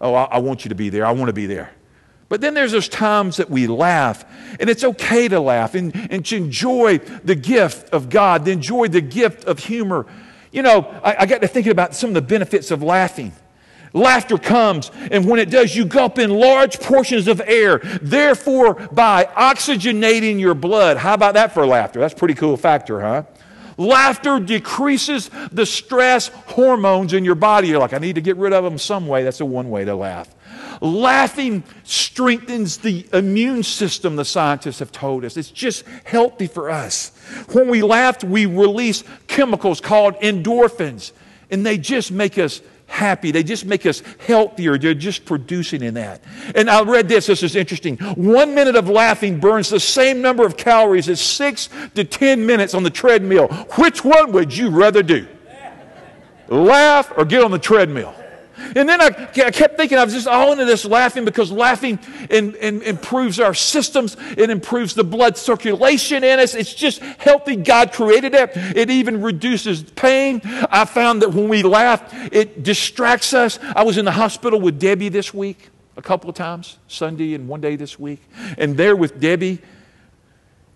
Oh, 0.00 0.14
I, 0.14 0.24
I 0.24 0.38
want 0.38 0.64
you 0.64 0.68
to 0.68 0.74
be 0.74 0.90
there. 0.90 1.04
I 1.04 1.12
want 1.12 1.28
to 1.28 1.32
be 1.32 1.46
there. 1.46 1.70
But 2.28 2.42
then 2.42 2.52
there's 2.54 2.72
those 2.72 2.88
times 2.88 3.38
that 3.38 3.48
we 3.48 3.66
laugh, 3.66 4.24
and 4.60 4.68
it's 4.68 4.84
okay 4.84 5.28
to 5.28 5.40
laugh 5.40 5.74
and, 5.74 5.94
and 6.10 6.24
to 6.26 6.36
enjoy 6.36 6.98
the 6.98 7.34
gift 7.34 7.88
of 7.90 8.10
God, 8.10 8.44
to 8.44 8.50
enjoy 8.50 8.88
the 8.88 9.00
gift 9.00 9.44
of 9.44 9.58
humor. 9.58 10.06
You 10.52 10.62
know, 10.62 10.80
I, 11.02 11.22
I 11.22 11.26
got 11.26 11.40
to 11.40 11.48
thinking 11.48 11.72
about 11.72 11.94
some 11.94 12.10
of 12.10 12.14
the 12.14 12.22
benefits 12.22 12.70
of 12.70 12.82
laughing. 12.82 13.32
Laughter 13.94 14.36
comes, 14.36 14.90
and 15.10 15.26
when 15.26 15.40
it 15.40 15.48
does, 15.48 15.74
you 15.74 15.86
gulp 15.86 16.18
in 16.18 16.28
large 16.30 16.78
portions 16.80 17.26
of 17.26 17.40
air, 17.46 17.78
therefore, 18.02 18.74
by 18.74 19.24
oxygenating 19.24 20.38
your 20.38 20.54
blood. 20.54 20.98
How 20.98 21.14
about 21.14 21.32
that 21.34 21.54
for 21.54 21.66
laughter? 21.66 21.98
That's 21.98 22.12
pretty 22.12 22.34
cool 22.34 22.58
factor, 22.58 23.00
huh? 23.00 23.22
Laughter 23.78 24.40
decreases 24.40 25.30
the 25.52 25.64
stress 25.64 26.28
hormones 26.28 27.12
in 27.12 27.24
your 27.24 27.36
body. 27.36 27.68
You're 27.68 27.78
like, 27.78 27.94
I 27.94 27.98
need 27.98 28.16
to 28.16 28.20
get 28.20 28.36
rid 28.36 28.52
of 28.52 28.64
them 28.64 28.76
some 28.76 29.06
way. 29.06 29.22
That's 29.22 29.40
a 29.40 29.44
one 29.46 29.70
way 29.70 29.84
to 29.84 29.94
laugh. 29.94 30.28
Laughing 30.80 31.62
strengthens 31.84 32.78
the 32.78 33.06
immune 33.12 33.62
system, 33.62 34.16
the 34.16 34.24
scientists 34.24 34.80
have 34.80 34.92
told 34.92 35.24
us. 35.24 35.36
It's 35.36 35.50
just 35.50 35.84
healthy 36.04 36.48
for 36.48 36.70
us. 36.70 37.10
When 37.52 37.68
we 37.68 37.82
laugh, 37.82 38.22
we 38.22 38.46
release 38.46 39.04
chemicals 39.28 39.80
called 39.80 40.14
endorphins, 40.16 41.12
and 41.50 41.64
they 41.64 41.78
just 41.78 42.10
make 42.10 42.36
us 42.36 42.60
happy. 42.88 43.30
They 43.30 43.42
just 43.42 43.64
make 43.64 43.86
us 43.86 44.02
healthier. 44.26 44.76
They're 44.76 44.94
just 44.94 45.24
producing 45.24 45.82
in 45.82 45.94
that. 45.94 46.20
And 46.54 46.68
I 46.68 46.82
read 46.82 47.08
this. 47.08 47.26
This 47.26 47.42
is 47.42 47.54
interesting. 47.54 47.96
One 47.98 48.54
minute 48.54 48.74
of 48.74 48.88
laughing 48.88 49.38
burns 49.38 49.68
the 49.68 49.78
same 49.78 50.20
number 50.20 50.44
of 50.44 50.56
calories 50.56 51.08
as 51.08 51.20
six 51.20 51.68
to 51.94 52.04
10 52.04 52.44
minutes 52.44 52.74
on 52.74 52.82
the 52.82 52.90
treadmill. 52.90 53.48
Which 53.78 54.04
one 54.04 54.32
would 54.32 54.56
you 54.56 54.70
rather 54.70 55.02
do? 55.02 55.28
Laugh 56.48 57.12
or 57.16 57.24
get 57.24 57.44
on 57.44 57.50
the 57.50 57.58
treadmill? 57.58 58.14
And 58.76 58.88
then 58.88 59.00
I, 59.00 59.06
I, 59.06 59.50
kept 59.50 59.76
thinking, 59.76 59.98
I 59.98 60.04
was 60.04 60.14
just 60.14 60.26
all 60.26 60.52
into 60.52 60.64
this 60.64 60.84
laughing 60.84 61.24
because 61.24 61.50
laughing 61.50 61.98
in, 62.30 62.54
in, 62.56 62.82
improves 62.82 63.40
our 63.40 63.54
systems. 63.54 64.16
It 64.36 64.50
improves 64.50 64.94
the 64.94 65.04
blood 65.04 65.36
circulation 65.36 66.24
in 66.24 66.38
us. 66.38 66.54
It's 66.54 66.74
just 66.74 67.00
healthy. 67.00 67.56
God 67.56 67.92
created 67.92 68.34
it. 68.34 68.52
It 68.54 68.90
even 68.90 69.22
reduces 69.22 69.82
pain. 69.82 70.40
I 70.44 70.84
found 70.84 71.22
that 71.22 71.32
when 71.32 71.48
we 71.48 71.62
laugh, 71.62 72.12
it 72.32 72.62
distracts 72.62 73.32
us. 73.32 73.58
I 73.62 73.84
was 73.84 73.98
in 73.98 74.04
the 74.04 74.12
hospital 74.12 74.60
with 74.60 74.78
Debbie 74.78 75.08
this 75.08 75.32
week 75.32 75.70
a 75.98 76.02
couple 76.02 76.30
of 76.30 76.36
times, 76.36 76.78
Sunday 76.86 77.34
and 77.34 77.48
one 77.48 77.60
day 77.60 77.74
this 77.74 77.98
week. 77.98 78.22
And 78.56 78.76
there 78.76 78.94
with 78.94 79.20
Debbie, 79.20 79.58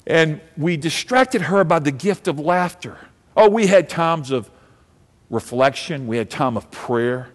and 0.04 0.40
we 0.56 0.76
distracted 0.76 1.42
her 1.42 1.62
by 1.62 1.78
the 1.78 1.92
gift 1.92 2.26
of 2.26 2.40
laughter. 2.40 2.98
Oh, 3.36 3.48
we 3.48 3.68
had 3.68 3.88
times 3.88 4.32
of 4.32 4.50
reflection, 5.30 6.08
we 6.08 6.16
had 6.16 6.28
time 6.28 6.56
of 6.56 6.70
prayer. 6.70 7.28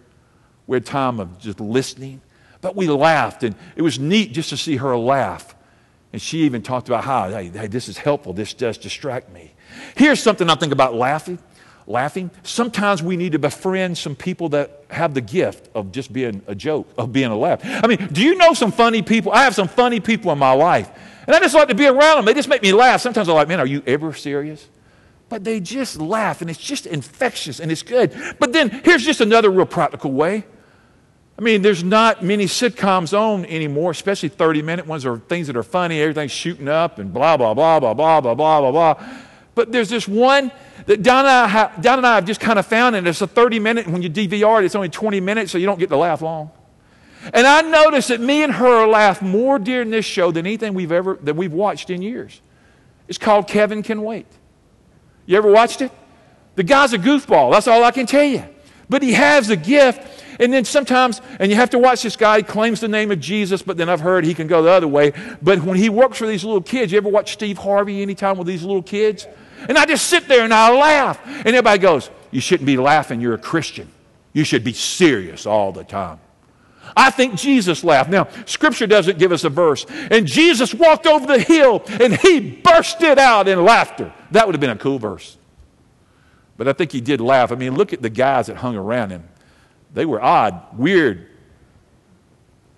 We 0.68 0.76
had 0.76 0.86
time 0.86 1.18
of 1.18 1.40
just 1.40 1.58
listening. 1.58 2.20
But 2.60 2.76
we 2.76 2.88
laughed, 2.88 3.42
and 3.42 3.56
it 3.74 3.82
was 3.82 3.98
neat 3.98 4.32
just 4.32 4.50
to 4.50 4.56
see 4.56 4.76
her 4.76 4.96
laugh. 4.96 5.54
And 6.12 6.20
she 6.20 6.38
even 6.40 6.62
talked 6.62 6.88
about 6.88 7.04
how, 7.04 7.28
hey, 7.28 7.48
hey, 7.48 7.66
this 7.66 7.88
is 7.88 7.98
helpful. 7.98 8.32
This 8.32 8.54
does 8.54 8.78
distract 8.78 9.32
me. 9.32 9.52
Here's 9.96 10.20
something 10.20 10.48
I 10.48 10.54
think 10.54 10.72
about 10.72 10.94
laughing. 10.94 11.38
Laughing. 11.86 12.30
Sometimes 12.42 13.02
we 13.02 13.16
need 13.16 13.32
to 13.32 13.38
befriend 13.38 13.96
some 13.96 14.14
people 14.14 14.50
that 14.50 14.84
have 14.90 15.14
the 15.14 15.20
gift 15.20 15.70
of 15.74 15.90
just 15.90 16.12
being 16.12 16.42
a 16.46 16.54
joke, 16.54 16.92
of 16.98 17.12
being 17.12 17.30
a 17.30 17.36
laugh. 17.36 17.60
I 17.64 17.86
mean, 17.86 18.08
do 18.12 18.22
you 18.22 18.34
know 18.34 18.52
some 18.52 18.72
funny 18.72 19.00
people? 19.00 19.32
I 19.32 19.44
have 19.44 19.54
some 19.54 19.68
funny 19.68 20.00
people 20.00 20.30
in 20.32 20.38
my 20.38 20.52
life. 20.52 20.90
And 21.26 21.34
I 21.34 21.40
just 21.40 21.54
like 21.54 21.68
to 21.68 21.74
be 21.74 21.86
around 21.86 22.16
them. 22.16 22.24
They 22.24 22.34
just 22.34 22.48
make 22.48 22.62
me 22.62 22.72
laugh. 22.72 23.00
Sometimes 23.00 23.28
I'm 23.28 23.36
like, 23.36 23.48
man, 23.48 23.60
are 23.60 23.66
you 23.66 23.82
ever 23.86 24.12
serious? 24.12 24.68
But 25.28 25.44
they 25.44 25.60
just 25.60 26.00
laugh, 26.00 26.40
and 26.40 26.50
it's 26.50 26.58
just 26.58 26.86
infectious, 26.86 27.60
and 27.60 27.70
it's 27.70 27.82
good. 27.82 28.14
But 28.38 28.52
then 28.52 28.68
here's 28.84 29.04
just 29.04 29.20
another 29.20 29.50
real 29.50 29.66
practical 29.66 30.12
way. 30.12 30.44
I 31.38 31.40
mean, 31.40 31.62
there's 31.62 31.84
not 31.84 32.24
many 32.24 32.46
sitcoms 32.46 33.16
on 33.16 33.44
anymore, 33.44 33.92
especially 33.92 34.28
30 34.28 34.60
minute 34.62 34.86
ones 34.88 35.06
or 35.06 35.18
things 35.18 35.46
that 35.46 35.56
are 35.56 35.62
funny, 35.62 36.00
everything's 36.00 36.32
shooting 36.32 36.66
up 36.66 36.98
and 36.98 37.12
blah, 37.12 37.36
blah, 37.36 37.54
blah, 37.54 37.78
blah, 37.78 37.94
blah, 37.94 38.20
blah, 38.20 38.34
blah, 38.34 38.60
blah, 38.60 38.70
blah. 38.72 39.08
But 39.54 39.70
there's 39.70 39.88
this 39.88 40.08
one 40.08 40.50
that 40.86 41.04
Donna 41.04 41.28
and 41.28 41.28
I, 41.28 41.46
have, 41.46 41.80
Donna 41.80 41.98
and 41.98 42.06
I 42.06 42.14
have 42.16 42.24
just 42.24 42.40
kind 42.40 42.58
of 42.58 42.66
found, 42.66 42.96
and 42.96 43.06
it's 43.06 43.20
a 43.20 43.26
30 43.28 43.60
minute, 43.60 43.84
and 43.84 43.92
when 43.92 44.02
you 44.02 44.10
DVR 44.10 44.60
it, 44.60 44.64
it's 44.64 44.74
only 44.74 44.88
20 44.88 45.20
minutes, 45.20 45.52
so 45.52 45.58
you 45.58 45.66
don't 45.66 45.78
get 45.78 45.90
to 45.90 45.96
laugh 45.96 46.22
long. 46.22 46.50
And 47.32 47.46
I 47.46 47.60
noticed 47.62 48.08
that 48.08 48.20
me 48.20 48.42
and 48.42 48.52
her 48.52 48.86
laugh 48.86 49.22
more 49.22 49.60
during 49.60 49.90
this 49.90 50.04
show 50.04 50.32
than 50.32 50.44
anything 50.44 50.74
we've 50.74 50.92
ever, 50.92 51.18
that 51.22 51.36
we've 51.36 51.52
watched 51.52 51.90
in 51.90 52.02
years. 52.02 52.40
It's 53.06 53.18
called 53.18 53.46
Kevin 53.46 53.84
Can 53.84 54.02
Wait. 54.02 54.26
You 55.26 55.36
ever 55.36 55.50
watched 55.50 55.82
it? 55.82 55.92
The 56.56 56.64
guy's 56.64 56.92
a 56.92 56.98
goofball, 56.98 57.52
that's 57.52 57.68
all 57.68 57.84
I 57.84 57.92
can 57.92 58.06
tell 58.06 58.24
you. 58.24 58.42
But 58.88 59.04
he 59.04 59.12
has 59.12 59.50
a 59.50 59.56
gift 59.56 60.17
and 60.38 60.52
then 60.52 60.64
sometimes, 60.64 61.20
and 61.40 61.50
you 61.50 61.56
have 61.56 61.70
to 61.70 61.78
watch 61.78 62.02
this 62.02 62.16
guy, 62.16 62.38
he 62.38 62.42
claims 62.42 62.80
the 62.80 62.88
name 62.88 63.10
of 63.10 63.18
Jesus, 63.18 63.62
but 63.62 63.76
then 63.76 63.88
I've 63.88 64.00
heard 64.00 64.24
he 64.24 64.34
can 64.34 64.46
go 64.46 64.62
the 64.62 64.70
other 64.70 64.88
way. 64.88 65.12
But 65.42 65.62
when 65.62 65.76
he 65.76 65.88
works 65.88 66.18
for 66.18 66.26
these 66.26 66.44
little 66.44 66.62
kids, 66.62 66.92
you 66.92 66.98
ever 66.98 67.08
watch 67.08 67.32
Steve 67.32 67.58
Harvey 67.58 68.02
anytime 68.02 68.38
with 68.38 68.46
these 68.46 68.62
little 68.62 68.82
kids? 68.82 69.26
And 69.68 69.76
I 69.76 69.84
just 69.84 70.06
sit 70.06 70.28
there 70.28 70.44
and 70.44 70.54
I 70.54 70.72
laugh. 70.72 71.20
And 71.26 71.48
everybody 71.48 71.78
goes, 71.78 72.10
You 72.30 72.40
shouldn't 72.40 72.66
be 72.66 72.76
laughing, 72.76 73.20
you're 73.20 73.34
a 73.34 73.38
Christian. 73.38 73.90
You 74.32 74.44
should 74.44 74.62
be 74.62 74.72
serious 74.72 75.46
all 75.46 75.72
the 75.72 75.84
time. 75.84 76.20
I 76.96 77.10
think 77.10 77.34
Jesus 77.34 77.84
laughed. 77.84 78.10
Now, 78.10 78.28
Scripture 78.46 78.86
doesn't 78.86 79.18
give 79.18 79.32
us 79.32 79.44
a 79.44 79.48
verse. 79.48 79.84
And 80.10 80.26
Jesus 80.26 80.72
walked 80.72 81.06
over 81.06 81.26
the 81.26 81.40
hill 81.40 81.82
and 81.88 82.16
he 82.16 82.40
bursted 82.40 83.18
out 83.18 83.48
in 83.48 83.62
laughter. 83.64 84.12
That 84.30 84.46
would 84.46 84.54
have 84.54 84.60
been 84.60 84.70
a 84.70 84.76
cool 84.76 84.98
verse. 84.98 85.36
But 86.56 86.68
I 86.68 86.72
think 86.72 86.92
he 86.92 87.00
did 87.00 87.20
laugh. 87.20 87.52
I 87.52 87.56
mean, 87.56 87.74
look 87.74 87.92
at 87.92 88.02
the 88.02 88.10
guys 88.10 88.46
that 88.46 88.56
hung 88.56 88.76
around 88.76 89.10
him. 89.10 89.24
They 89.94 90.06
were 90.06 90.20
odd, 90.20 90.78
weird, 90.78 91.28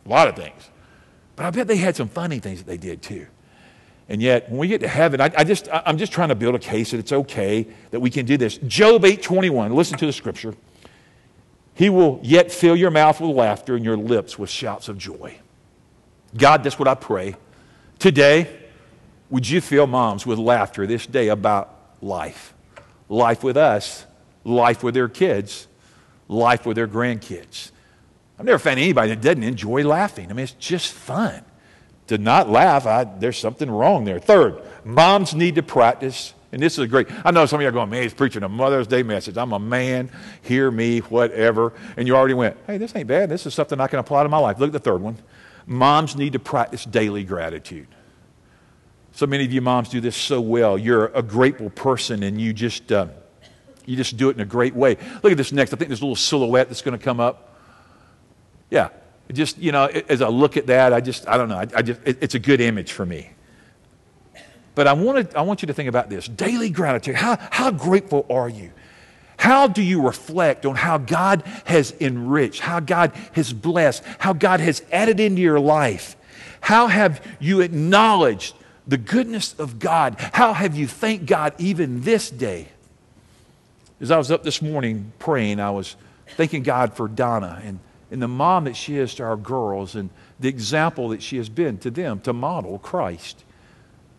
a 0.07 0.09
lot 0.09 0.29
of 0.29 0.37
things. 0.37 0.71
But 1.37 1.47
I 1.47 1.51
bet 1.51 1.67
they 1.67 1.77
had 1.77 1.97
some 1.97 2.09
funny 2.09 2.39
things 2.39 2.59
that 2.59 2.67
they 2.67 2.77
did 2.77 3.03
too. 3.03 3.27
And 4.09 4.21
yet, 4.21 4.51
when 4.51 4.59
we 4.59 4.67
get 4.67 4.81
to 4.81 4.89
heaven, 4.89 5.21
I, 5.21 5.31
I 5.37 5.45
just, 5.45 5.69
I'm 5.73 5.97
just 5.97 6.11
trying 6.11 6.31
to 6.31 6.35
build 6.35 6.57
a 6.57 6.59
case 6.59 6.91
that 6.91 6.99
it's 6.99 7.13
okay 7.13 7.69
that 7.93 8.01
we 8.01 8.11
can 8.11 8.27
do 8.27 8.37
this. 8.37 8.59
Job 8.59 9.03
8:21. 9.03 9.73
Listen 9.73 9.97
to 9.99 10.07
the 10.07 10.13
scripture. 10.13 10.55
He 11.75 11.89
will 11.89 12.19
yet 12.23 12.51
fill 12.51 12.75
your 12.77 12.91
mouth 12.91 13.21
with 13.21 13.31
laughter 13.31 13.77
and 13.77 13.85
your 13.85 13.97
lips 13.97 14.39
with 14.39 14.51
shouts 14.51 14.89
of 14.89 14.99
joy. 14.99 15.39
God, 16.37 16.65
that's 16.65 16.79
what 16.79 16.89
I 16.89 16.95
pray. 16.95 17.37
Today, 17.99 18.49
would 19.31 19.49
you 19.49 19.61
fill 19.61 19.87
moms 19.87 20.27
with 20.27 20.39
laughter 20.39 20.87
this 20.87 21.07
day 21.07 21.29
about 21.29 21.75
life? 22.03 22.53
Life 23.09 23.43
with 23.43 23.57
us, 23.57 24.05
life 24.45 24.83
with 24.83 24.95
their 24.95 25.09
kids, 25.09 25.69
life 26.31 26.65
with 26.65 26.77
their 26.77 26.89
grandkids. 26.89 27.73
I've 28.39 28.47
never 28.47 28.59
found 28.59 28.79
anybody 28.79 29.11
that 29.11 29.21
doesn't 29.21 29.43
enjoy 29.43 29.85
laughing. 29.85 30.31
I 30.31 30.33
mean, 30.33 30.45
it's 30.45 30.53
just 30.53 30.93
fun. 30.93 31.43
To 32.07 32.19
not 32.19 32.49
laugh, 32.49 32.87
I, 32.87 33.05
there's 33.05 33.39
something 33.39 33.71
wrong 33.71 34.05
there. 34.05 34.19
Third, 34.19 34.63
moms 34.85 35.35
need 35.35 35.57
to 35.57 35.63
practice. 35.63 36.35
And 36.53 36.61
this 36.61 36.79
is 36.79 36.87
great. 36.89 37.07
I 37.25 37.31
know 37.31 37.47
some 37.47 37.59
of 37.59 37.63
you 37.63 37.69
are 37.69 37.73
going, 37.73 37.91
man, 37.91 38.03
he's 38.03 38.15
preaching 38.15 38.43
a 38.43 38.49
Mother's 38.49 38.87
Day 38.87 39.05
message. 39.05 39.37
I'm 39.37 39.53
a 39.53 39.59
man, 39.59 40.11
hear 40.43 40.71
me, 40.71 40.99
whatever. 41.01 41.73
And 41.97 42.09
you 42.09 42.17
already 42.17 42.35
went, 42.35 42.57
hey, 42.67 42.79
this 42.79 42.97
ain't 42.97 43.07
bad. 43.07 43.29
This 43.29 43.47
is 43.47 43.55
something 43.55 43.79
I 43.81 43.87
can 43.87 44.01
apply 44.01 44.25
to 44.25 44.29
my 44.29 44.39
life. 44.39 44.59
Look 44.59 44.69
at 44.69 44.73
the 44.73 44.81
third 44.81 45.01
one. 45.01 45.19
Moms 45.67 46.17
need 46.17 46.33
to 46.33 46.41
practice 46.41 46.85
daily 46.85 47.23
gratitude. 47.23 47.87
So 49.13 49.27
many 49.27 49.45
of 49.45 49.53
you 49.53 49.61
moms 49.61 49.89
do 49.89 50.01
this 50.01 50.17
so 50.17 50.41
well. 50.41 50.79
You're 50.79 51.07
a 51.07 51.23
grateful 51.23 51.71
person 51.71 52.23
and 52.23 52.41
you 52.41 52.53
just, 52.53 52.91
uh, 52.91 53.09
you 53.91 53.97
just 53.97 54.17
do 54.17 54.31
it 54.31 54.37
in 54.37 54.41
a 54.41 54.47
great 54.47 54.75
way. 54.75 54.97
Look 55.23 55.33
at 55.33 55.37
this 55.37 55.51
next. 55.51 55.73
I 55.73 55.77
think 55.77 55.89
there's 55.89 56.01
a 56.01 56.05
little 56.05 56.15
silhouette 56.15 56.69
that's 56.69 56.83
going 56.83 56.97
to 56.97 57.05
come 57.05 57.19
up. 57.19 57.57
Yeah. 58.71 58.91
Just, 59.33 59.59
you 59.59 59.73
know, 59.73 59.87
as 59.87 60.23
I 60.23 60.29
look 60.29 60.57
at 60.57 60.69
that, 60.69 60.93
I 60.93 61.01
just, 61.01 61.29
I 61.29 61.37
don't 61.37 61.49
know. 61.49 61.57
I, 61.57 61.67
I 61.75 61.83
just, 61.83 62.01
it, 62.05 62.19
it's 62.21 62.35
a 62.35 62.39
good 62.39 62.61
image 62.61 62.93
for 62.93 63.05
me. 63.05 63.31
But 64.77 64.87
I, 64.87 64.93
wanted, 64.93 65.35
I 65.35 65.43
want 65.43 65.63
you 65.63 65.67
to 65.67 65.75
think 65.75 65.89
about 65.89 66.09
this 66.09 66.29
daily 66.29 66.71
gratitude. 66.71 67.17
How, 67.17 67.37
how 67.51 67.73
grateful 67.73 68.27
are 68.31 68.49
you? 68.49 68.71
How 69.37 69.67
do 69.67 69.83
you 69.83 70.03
reflect 70.03 70.67
on 70.67 70.77
how 70.77 70.99
God 70.99 71.43
has 71.65 71.95
enriched, 72.01 72.61
how 72.61 72.79
God 72.79 73.13
has 73.33 73.53
blessed, 73.53 74.05
how 74.19 74.35
God 74.35 74.61
has 74.61 74.83
added 74.93 75.19
into 75.19 75.43
your 75.43 75.59
life? 75.59 76.17
How 76.61 76.87
have 76.87 77.27
you 77.41 77.61
acknowledged 77.61 78.55
the 78.87 78.99
goodness 78.99 79.55
of 79.59 79.79
God? 79.79 80.17
How 80.19 80.53
have 80.53 80.77
you 80.77 80.87
thanked 80.87 81.27
God 81.27 81.55
even 81.59 82.03
this 82.03 82.31
day? 82.31 82.69
As 84.01 84.11
I 84.11 84.17
was 84.17 84.31
up 84.31 84.43
this 84.43 84.63
morning 84.63 85.13
praying, 85.19 85.61
I 85.61 85.71
was 85.71 85.95
thanking 86.37 86.63
God 86.63 86.95
for 86.95 87.07
Donna 87.07 87.61
and, 87.63 87.81
and 88.11 88.23
the 88.23 88.29
mom 88.29 88.65
that 88.65 88.75
she 88.75 88.97
is 88.97 89.15
to 89.17 89.25
our 89.25 89.37
girls 89.37 89.95
and 89.95 90.09
the 90.39 90.49
example 90.49 91.11
that 91.11 91.23
she 91.23 91.37
has 91.37 91.51
been 91.51 91.77
to 91.79 91.91
them 91.91 92.21
to 92.21 92.33
model 92.33 92.79
Christ. 92.79 93.45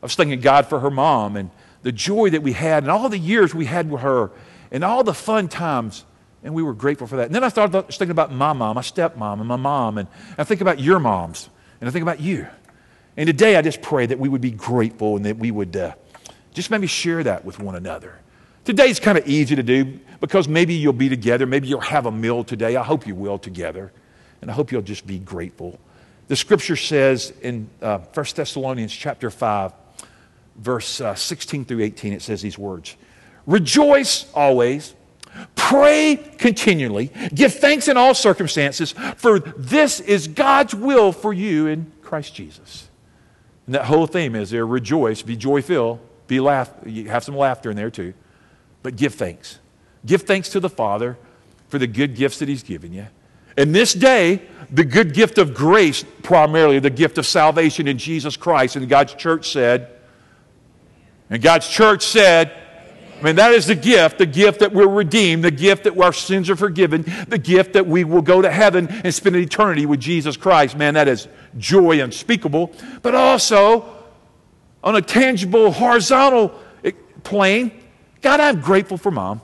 I 0.01 0.05
was 0.05 0.13
thanking 0.13 0.39
God 0.39 0.67
for 0.67 0.79
her 0.81 0.91
mom 0.91 1.35
and 1.35 1.49
the 1.81 1.91
joy 1.91 2.29
that 2.29 2.43
we 2.43 2.53
had 2.53 2.83
and 2.83 2.91
all 2.91 3.09
the 3.09 3.17
years 3.17 3.55
we 3.55 3.65
had 3.65 3.89
with 3.89 4.01
her 4.01 4.29
and 4.71 4.83
all 4.83 5.03
the 5.03 5.15
fun 5.15 5.47
times. 5.47 6.05
And 6.43 6.53
we 6.53 6.61
were 6.61 6.73
grateful 6.73 7.07
for 7.07 7.17
that. 7.17 7.25
And 7.25 7.35
then 7.35 7.43
I 7.43 7.49
started 7.49 7.81
thinking 7.87 8.11
about 8.11 8.31
my 8.31 8.53
mom, 8.53 8.75
my 8.75 8.81
stepmom, 8.81 9.39
and 9.39 9.47
my 9.47 9.55
mom. 9.55 9.97
And 9.97 10.07
I 10.37 10.43
think 10.43 10.61
about 10.61 10.79
your 10.79 10.99
moms. 10.99 11.49
And 11.79 11.87
I 11.87 11.91
think 11.91 12.03
about 12.03 12.19
you. 12.19 12.47
And 13.17 13.25
today 13.25 13.55
I 13.55 13.63
just 13.63 13.81
pray 13.81 14.05
that 14.05 14.19
we 14.19 14.29
would 14.29 14.41
be 14.41 14.51
grateful 14.51 15.15
and 15.17 15.25
that 15.25 15.37
we 15.37 15.49
would 15.49 15.75
uh, 15.75 15.93
just 16.53 16.69
maybe 16.69 16.87
share 16.87 17.23
that 17.23 17.45
with 17.45 17.59
one 17.59 17.75
another. 17.75 18.19
Today's 18.63 18.99
kind 18.99 19.17
of 19.17 19.27
easy 19.27 19.55
to 19.55 19.63
do 19.63 19.99
because 20.19 20.47
maybe 20.47 20.75
you'll 20.75 20.93
be 20.93 21.09
together. 21.09 21.47
Maybe 21.47 21.67
you'll 21.67 21.81
have 21.81 22.05
a 22.05 22.11
meal 22.11 22.43
today. 22.43 22.75
I 22.75 22.83
hope 22.83 23.07
you 23.07 23.15
will 23.15 23.39
together. 23.39 23.91
And 24.41 24.51
I 24.51 24.53
hope 24.53 24.71
you'll 24.71 24.83
just 24.83 25.07
be 25.07 25.17
grateful. 25.17 25.79
The 26.27 26.35
scripture 26.35 26.75
says 26.75 27.33
in 27.41 27.69
uh, 27.81 27.97
1 28.13 28.25
Thessalonians 28.35 28.93
chapter 28.93 29.31
5, 29.31 29.73
verse 30.57 31.01
uh, 31.01 31.15
16 31.15 31.65
through 31.65 31.81
18, 31.81 32.13
it 32.13 32.21
says 32.21 32.41
these 32.41 32.57
words 32.57 32.95
Rejoice 33.47 34.31
always, 34.33 34.93
pray 35.55 36.17
continually, 36.37 37.11
give 37.33 37.55
thanks 37.55 37.87
in 37.87 37.97
all 37.97 38.13
circumstances, 38.13 38.91
for 39.17 39.39
this 39.39 39.99
is 39.99 40.27
God's 40.27 40.75
will 40.75 41.11
for 41.11 41.33
you 41.33 41.65
in 41.65 41.91
Christ 42.03 42.35
Jesus. 42.35 42.87
And 43.65 43.73
that 43.73 43.85
whole 43.85 44.05
theme 44.05 44.35
is 44.35 44.51
there 44.51 44.65
rejoice, 44.67 45.23
be 45.23 45.35
joy 45.35 45.63
filled, 45.63 45.99
be 46.27 46.39
laugh, 46.39 46.71
have 46.85 47.23
some 47.23 47.35
laughter 47.35 47.71
in 47.71 47.75
there 47.75 47.89
too 47.89 48.13
but 48.83 48.95
give 48.95 49.15
thanks. 49.15 49.59
Give 50.05 50.21
thanks 50.21 50.49
to 50.49 50.59
the 50.59 50.69
Father 50.69 51.17
for 51.69 51.79
the 51.79 51.87
good 51.87 52.15
gifts 52.15 52.39
that 52.39 52.49
He's 52.49 52.63
given 52.63 52.93
you. 52.93 53.07
And 53.57 53.75
this 53.75 53.93
day, 53.93 54.41
the 54.71 54.85
good 54.85 55.13
gift 55.13 55.37
of 55.37 55.53
grace, 55.53 56.03
primarily 56.23 56.79
the 56.79 56.89
gift 56.89 57.17
of 57.17 57.25
salvation 57.25 57.87
in 57.87 57.97
Jesus 57.97 58.37
Christ. 58.37 58.75
And 58.75 58.87
God's 58.87 59.13
church 59.13 59.51
said, 59.51 59.89
and 61.29 61.41
God's 61.41 61.67
church 61.67 62.03
said, 62.03 62.51
I 63.19 63.23
mean, 63.23 63.35
that 63.35 63.51
is 63.51 63.67
the 63.67 63.75
gift, 63.75 64.17
the 64.17 64.25
gift 64.25 64.61
that 64.61 64.73
we're 64.73 64.87
redeemed, 64.87 65.43
the 65.43 65.51
gift 65.51 65.83
that 65.83 65.97
our 65.99 66.11
sins 66.11 66.49
are 66.49 66.55
forgiven, 66.55 67.05
the 67.27 67.37
gift 67.37 67.73
that 67.73 67.85
we 67.85 68.03
will 68.03 68.23
go 68.23 68.41
to 68.41 68.49
heaven 68.49 68.87
and 68.87 69.13
spend 69.13 69.35
an 69.35 69.43
eternity 69.43 69.85
with 69.85 69.99
Jesus 69.99 70.35
Christ. 70.35 70.75
Man, 70.75 70.95
that 70.95 71.07
is 71.07 71.27
joy 71.57 72.01
unspeakable. 72.01 72.71
But 73.03 73.13
also, 73.13 73.85
on 74.83 74.95
a 74.95 75.01
tangible, 75.01 75.71
horizontal 75.71 76.59
eh, 76.83 76.91
plane, 77.23 77.80
God, 78.21 78.39
I'm 78.39 78.61
grateful 78.61 78.97
for 78.97 79.11
mom. 79.11 79.41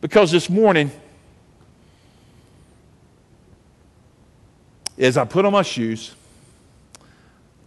Because 0.00 0.30
this 0.30 0.50
morning, 0.50 0.90
as 4.98 5.16
I 5.16 5.24
put 5.24 5.44
on 5.44 5.52
my 5.52 5.62
shoes, 5.62 6.14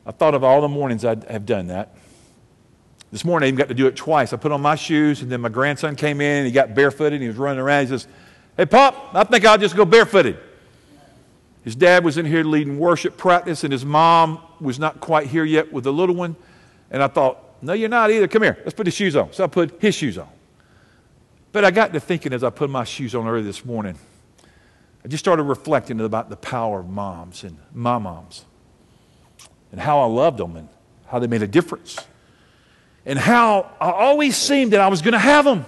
I 0.06 0.12
thought 0.12 0.36
of 0.36 0.44
all 0.44 0.62
the 0.62 0.68
mornings 0.68 1.04
I 1.06 1.16
have 1.32 1.46
done 1.46 1.68
that. 1.68 1.96
This 3.12 3.24
morning, 3.24 3.46
I 3.46 3.48
even 3.48 3.58
got 3.58 3.70
to 3.70 3.74
do 3.74 3.88
it 3.88 3.96
twice. 3.96 4.34
I 4.34 4.38
put 4.38 4.52
on 4.52 4.62
my 4.62 4.76
shoes, 4.76 5.22
and 5.22 5.32
then 5.32 5.40
my 5.40 5.50
grandson 5.50 5.96
came 5.96 6.20
in, 6.20 6.40
and 6.40 6.46
he 6.46 6.52
got 6.52 6.76
barefooted, 6.76 7.14
and 7.14 7.22
he 7.22 7.30
was 7.30 7.38
running 7.38 7.60
around. 7.60 7.86
He 7.86 7.90
says, 7.90 8.08
Hey, 8.58 8.66
Pop, 8.66 9.16
I 9.16 9.24
think 9.24 9.46
I'll 9.46 9.58
just 9.58 9.76
go 9.76 9.86
barefooted. 9.86 10.38
His 11.64 11.76
dad 11.76 12.04
was 12.04 12.18
in 12.18 12.26
here 12.26 12.44
leading 12.44 12.78
worship 12.78 13.18
practice, 13.18 13.64
and 13.64 13.72
his 13.72 13.86
mom 13.86 14.40
was 14.60 14.78
not 14.78 15.00
quite 15.00 15.28
here 15.28 15.46
yet 15.46 15.72
with 15.72 15.86
the 15.86 15.94
little 15.94 16.16
one. 16.16 16.36
And 16.92 17.02
I 17.02 17.08
thought, 17.08 17.45
No, 17.66 17.74
you're 17.74 17.90
not 17.90 18.12
either. 18.12 18.28
Come 18.28 18.44
here, 18.44 18.58
let's 18.60 18.76
put 18.76 18.86
his 18.86 18.94
shoes 18.94 19.16
on. 19.16 19.34
So 19.34 19.44
I 19.44 19.48
put 19.48 19.82
his 19.82 19.96
shoes 19.96 20.20
on. 20.20 20.28
But 21.52 21.66
I 21.66 21.72
got 21.72 21.94
to 21.94 22.00
thinking 22.00 22.32
as 22.32 22.44
I 22.44 22.52
put 22.52 22.70
my 22.70 22.84
shoes 22.84 23.16
on 23.16 23.28
early 23.28 23.42
this 23.42 23.66
morning, 23.66 23.98
I 25.04 25.08
just 25.08 25.24
started 25.24 25.44
reflecting 25.44 26.00
about 26.00 26.30
the 26.30 26.36
power 26.36 26.82
of 26.82 26.90
moms 26.90 27.44
and 27.44 27.58
my 27.74 27.98
moms 27.98 28.46
and 29.72 29.82
how 29.82 30.00
I 30.02 30.06
loved 30.06 30.38
them 30.38 30.56
and 30.56 30.70
how 31.08 31.18
they 31.18 31.28
made 31.28 31.42
a 31.42 31.48
difference 31.48 31.98
and 33.04 33.18
how 33.18 33.72
I 33.82 33.90
always 33.92 34.38
seemed 34.38 34.74
that 34.74 34.82
I 34.82 34.88
was 34.88 35.02
going 35.02 35.14
to 35.14 35.20
have 35.20 35.46
them. 35.46 35.66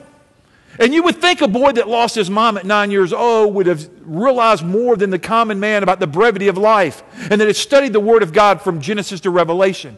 And 0.79 0.93
you 0.93 1.01
would 1.03 1.19
think 1.19 1.41
a 1.41 1.47
boy 1.47 1.71
that 1.71 1.87
lost 1.87 2.13
his 2.13 2.29
mom 2.29 2.57
at 2.57 2.65
nine 2.65 2.91
years 2.91 3.11
old 3.11 3.55
would 3.55 3.65
have 3.65 3.89
realized 4.01 4.63
more 4.63 4.95
than 4.95 5.09
the 5.09 5.19
common 5.19 5.59
man 5.59 5.81
about 5.81 5.99
the 5.99 6.05
brevity 6.05 6.47
of 6.47 6.57
life 6.59 7.01
and 7.31 7.41
that 7.41 7.47
had 7.47 7.55
studied 7.55 7.93
the 7.93 7.99
Word 7.99 8.21
of 8.21 8.33
God 8.33 8.61
from 8.61 8.81
Genesis 8.81 9.19
to 9.21 9.31
Revelation. 9.31 9.97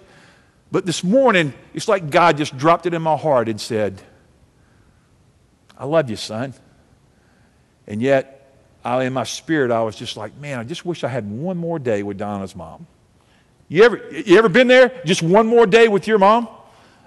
But 0.72 0.86
this 0.86 1.04
morning, 1.04 1.54
it's 1.74 1.88
like 1.88 2.10
God 2.10 2.38
just 2.38 2.58
dropped 2.58 2.86
it 2.86 2.94
in 2.94 3.02
my 3.02 3.18
heart 3.18 3.50
and 3.50 3.60
said, 3.60 4.02
I 5.78 5.86
love 5.86 6.10
you, 6.10 6.16
son. 6.16 6.54
And 7.88 8.02
yet, 8.02 8.36
I, 8.84 9.04
in 9.04 9.14
my 9.14 9.24
spirit, 9.24 9.72
I 9.72 9.82
was 9.82 9.96
just 9.96 10.16
like, 10.16 10.38
man, 10.38 10.60
I 10.60 10.64
just 10.64 10.86
wish 10.86 11.04
I 11.04 11.08
had 11.08 11.30
one 11.30 11.58
more 11.58 11.80
day 11.80 12.04
with 12.04 12.18
Donna's 12.18 12.56
mom. 12.56 12.86
You 13.68 13.84
ever, 13.84 14.02
you 14.12 14.38
ever 14.38 14.50
been 14.50 14.68
there? 14.68 15.02
Just 15.06 15.24
one 15.24 15.48
more 15.48 15.66
day 15.66 15.88
with 15.88 16.08
your 16.08 16.18
mom? 16.18 16.48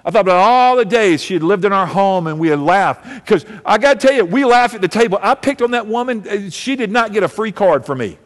I 0.05 0.11
thought 0.11 0.23
about 0.23 0.39
all 0.39 0.77
the 0.77 0.85
days 0.85 1.23
she 1.23 1.35
had 1.35 1.45
lived 1.45 1.65
in 1.65 1.73
our 1.73 1.87
home 1.87 2.27
and 2.27 2.39
we 2.41 2.49
had 2.49 2.59
laughed. 2.59 3.05
Because 3.25 3.47
I 3.65 3.79
got 3.79 4.01
to 4.01 4.07
tell 4.07 4.17
you, 4.17 4.25
we 4.25 4.45
laugh 4.45 4.75
at 4.75 4.81
the 4.81 4.89
table. 4.89 5.19
I 5.23 5.35
picked 5.35 5.63
on 5.63 5.73
that 5.73 5.87
woman. 5.87 6.27
Uh, 6.29 6.51
she 6.51 6.75
did 6.75 6.91
not 6.91 7.13
get 7.13 7.23
a 7.23 7.29
free 7.29 7.53
card 7.53 7.87
from 7.87 7.99
me. 7.99 8.19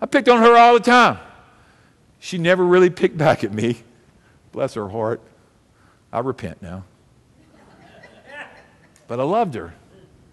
I 0.00 0.06
picked 0.06 0.28
on 0.28 0.42
her 0.42 0.54
all 0.54 0.74
the 0.74 0.80
time. 0.80 1.18
She 2.18 2.36
never 2.36 2.64
really 2.64 2.90
picked 2.90 3.16
back 3.16 3.44
at 3.44 3.52
me. 3.52 3.82
Bless 4.54 4.74
her 4.74 4.88
heart. 4.88 5.20
I 6.12 6.20
repent 6.20 6.62
now. 6.62 6.84
But 9.08 9.18
I 9.18 9.24
loved 9.24 9.56
her. 9.56 9.74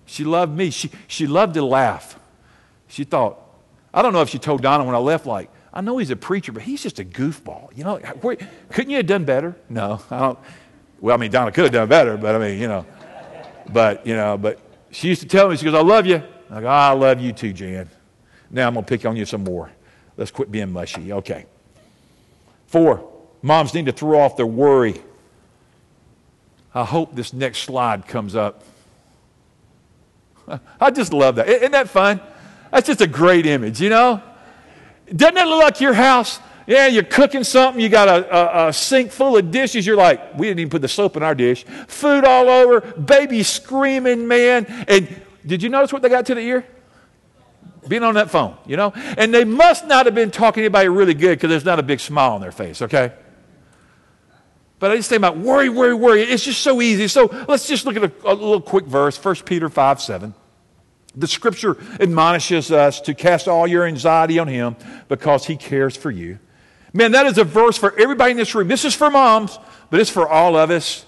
She 0.06 0.24
loved 0.24 0.56
me. 0.56 0.70
She, 0.70 0.92
she 1.08 1.26
loved 1.26 1.56
to 1.56 1.66
laugh. 1.66 2.20
She 2.88 3.04
thought, 3.04 3.40
I 3.92 4.04
don't 4.04 4.14
know 4.14 4.22
if 4.22 4.30
she 4.30 4.38
told 4.38 4.62
Donna 4.62 4.84
when 4.84 4.94
I 4.94 5.00
left, 5.00 5.26
like, 5.26 5.50
I 5.74 5.82
know 5.82 5.98
he's 5.98 6.12
a 6.12 6.16
preacher, 6.16 6.52
but 6.52 6.62
he's 6.62 6.84
just 6.84 7.00
a 7.00 7.04
goofball. 7.04 7.76
You 7.76 7.84
know, 7.84 7.98
where, 8.22 8.38
couldn't 8.70 8.92
you 8.92 8.98
have 8.98 9.08
done 9.08 9.26
better? 9.26 9.56
No, 9.70 10.00
I 10.12 10.20
don't. 10.20 10.40
Well, 11.00 11.16
I 11.16 11.20
mean, 11.20 11.32
Donna 11.32 11.52
could 11.52 11.64
have 11.64 11.74
done 11.74 11.90
better, 11.90 12.16
but 12.16 12.36
I 12.36 12.38
mean, 12.38 12.60
you 12.60 12.68
know, 12.68 12.86
but, 13.74 14.06
you 14.06 14.16
know, 14.16 14.38
but 14.38 14.60
she 14.92 15.08
used 15.08 15.22
to 15.22 15.28
tell 15.28 15.50
me, 15.50 15.58
she 15.58 15.66
goes, 15.66 15.74
I 15.74 15.82
love 15.82 16.06
you. 16.06 16.22
I 16.52 16.62
go, 16.62 16.68
I 16.68 16.92
love 16.92 17.20
you 17.20 17.34
too, 17.34 17.54
Jan. 17.54 17.90
Now 18.52 18.68
I'm 18.68 18.76
going 18.76 18.86
to 18.86 18.90
pick 18.90 19.04
on 19.04 19.16
you 19.16 19.26
some 19.26 19.44
more. 19.44 19.72
Let's 20.16 20.30
quit 20.30 20.52
being 20.52 20.72
mushy. 20.72 21.12
Okay. 21.12 21.48
Four, 22.68 23.11
moms 23.42 23.74
need 23.74 23.86
to 23.88 23.92
throw 23.92 24.20
off 24.20 24.38
their 24.38 24.46
worry. 24.46 25.02
I 26.74 26.86
hope 26.86 27.16
this 27.16 27.34
next 27.34 27.60
slide 27.60 28.08
comes 28.08 28.36
up. 28.36 28.64
I 30.80 30.92
just 30.92 31.14
love 31.14 31.36
that. 31.36 31.50
Isn't 31.50 31.72
that 31.72 31.90
fun? 31.90 32.22
That's 32.72 32.88
just 32.88 33.02
a 33.02 33.08
great 33.08 33.46
image, 33.46 33.82
you 33.82 33.90
know? 33.90 34.22
Doesn't 35.14 35.38
it 35.38 35.46
look 35.46 35.64
like 35.64 35.82
your 35.82 35.94
house? 35.94 36.40
Yeah, 36.68 36.88
you're 36.88 37.04
cooking 37.04 37.44
something, 37.44 37.82
you 37.82 37.90
got 37.90 38.08
a, 38.08 38.66
a, 38.66 38.68
a, 38.68 38.74
sink 38.74 39.12
full 39.12 39.36
of 39.36 39.52
dishes. 39.52 39.86
You're 39.86 39.98
like, 39.98 40.38
we 40.38 40.48
didn't 40.48 40.60
even 40.60 40.70
put 40.70 40.82
the 40.82 40.88
soap 40.88 41.18
in 41.18 41.24
our 41.24 41.36
dish. 41.36 41.66
Food 41.88 42.24
all 42.24 42.48
over, 42.48 42.82
baby 42.82 43.44
screaming, 43.44 44.28
man. 44.28 44.66
And 44.88 45.22
did 45.46 45.64
you 45.64 45.70
notice 45.70 45.92
what 45.92 46.02
they 46.02 46.10
got 46.10 46.28
to 46.28 46.36
the 46.36 46.42
ear? 46.42 46.66
Being 47.88 48.04
on 48.04 48.14
that 48.14 48.30
phone, 48.30 48.56
you 48.66 48.78
know? 48.78 48.94
And 48.96 49.34
they 49.34 49.44
must 49.44 49.88
not 49.88 50.06
have 50.06 50.16
been 50.16 50.32
talking 50.32 50.62
to 50.62 50.66
anybody 50.66 50.88
really 50.88 51.16
good 51.16 51.38
because 51.38 51.50
there's 51.50 51.66
not 51.66 51.80
a 51.80 51.84
big 51.84 52.00
smile 52.00 52.34
on 52.34 52.42
their 52.42 52.52
face, 52.52 52.82
okay? 52.84 53.12
But 54.82 54.90
I 54.90 54.96
just 54.96 55.10
think 55.10 55.20
about 55.20 55.38
worry, 55.38 55.70
worry, 55.70 55.94
worry. 55.94 56.24
It's 56.24 56.44
just 56.44 56.62
so 56.62 56.82
easy. 56.82 57.08
So 57.08 57.28
let's 57.48 57.68
just 57.68 57.86
look 57.86 57.96
at 57.96 58.04
a, 58.04 58.12
a 58.26 58.34
little 58.34 58.60
quick 58.60 58.86
verse 58.86 59.24
1 59.24 59.36
Peter 59.46 59.70
5 59.70 60.02
7. 60.02 60.34
The 61.16 61.28
scripture 61.28 61.78
admonishes 62.00 62.72
us 62.72 63.00
to 63.02 63.14
cast 63.14 63.48
all 63.48 63.68
your 63.68 63.86
anxiety 63.86 64.40
on 64.40 64.48
him 64.48 64.76
because 65.08 65.46
he 65.46 65.56
cares 65.56 65.96
for 65.96 66.10
you. 66.10 66.40
Man, 66.94 67.12
that 67.12 67.28
is 67.28 67.38
a 67.38 67.44
verse 67.44 67.78
for 67.78 67.96
everybody 68.00 68.32
in 68.32 68.38
this 68.38 68.56
room. 68.56 68.68
This 68.68 68.84
is 68.84 68.96
for 68.96 69.12
moms, 69.12 69.60
but 69.92 70.00
it's 70.00 70.10
for 70.10 70.28
all 70.28 70.58
of 70.58 70.72
us. 70.72 71.06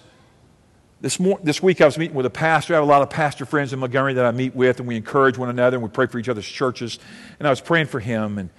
This, 1.01 1.19
more, 1.19 1.39
this 1.41 1.63
week 1.63 1.81
I 1.81 1.85
was 1.85 1.97
meeting 1.97 2.15
with 2.15 2.27
a 2.27 2.29
pastor. 2.29 2.75
I 2.75 2.77
have 2.77 2.83
a 2.83 2.87
lot 2.87 3.01
of 3.01 3.09
pastor 3.09 3.43
friends 3.43 3.73
in 3.73 3.79
Montgomery 3.79 4.13
that 4.13 4.25
I 4.25 4.31
meet 4.31 4.55
with, 4.55 4.77
and 4.81 4.87
we 4.87 4.97
encourage 4.97 5.39
one 5.39 5.49
another, 5.49 5.77
and 5.77 5.83
we 5.83 5.89
pray 5.89 6.05
for 6.05 6.19
each 6.19 6.29
other's 6.29 6.47
churches. 6.47 6.99
And 7.39 7.47
I 7.47 7.49
was 7.49 7.59
praying 7.59 7.87
for 7.87 7.99
him, 7.99 8.37
and, 8.37 8.51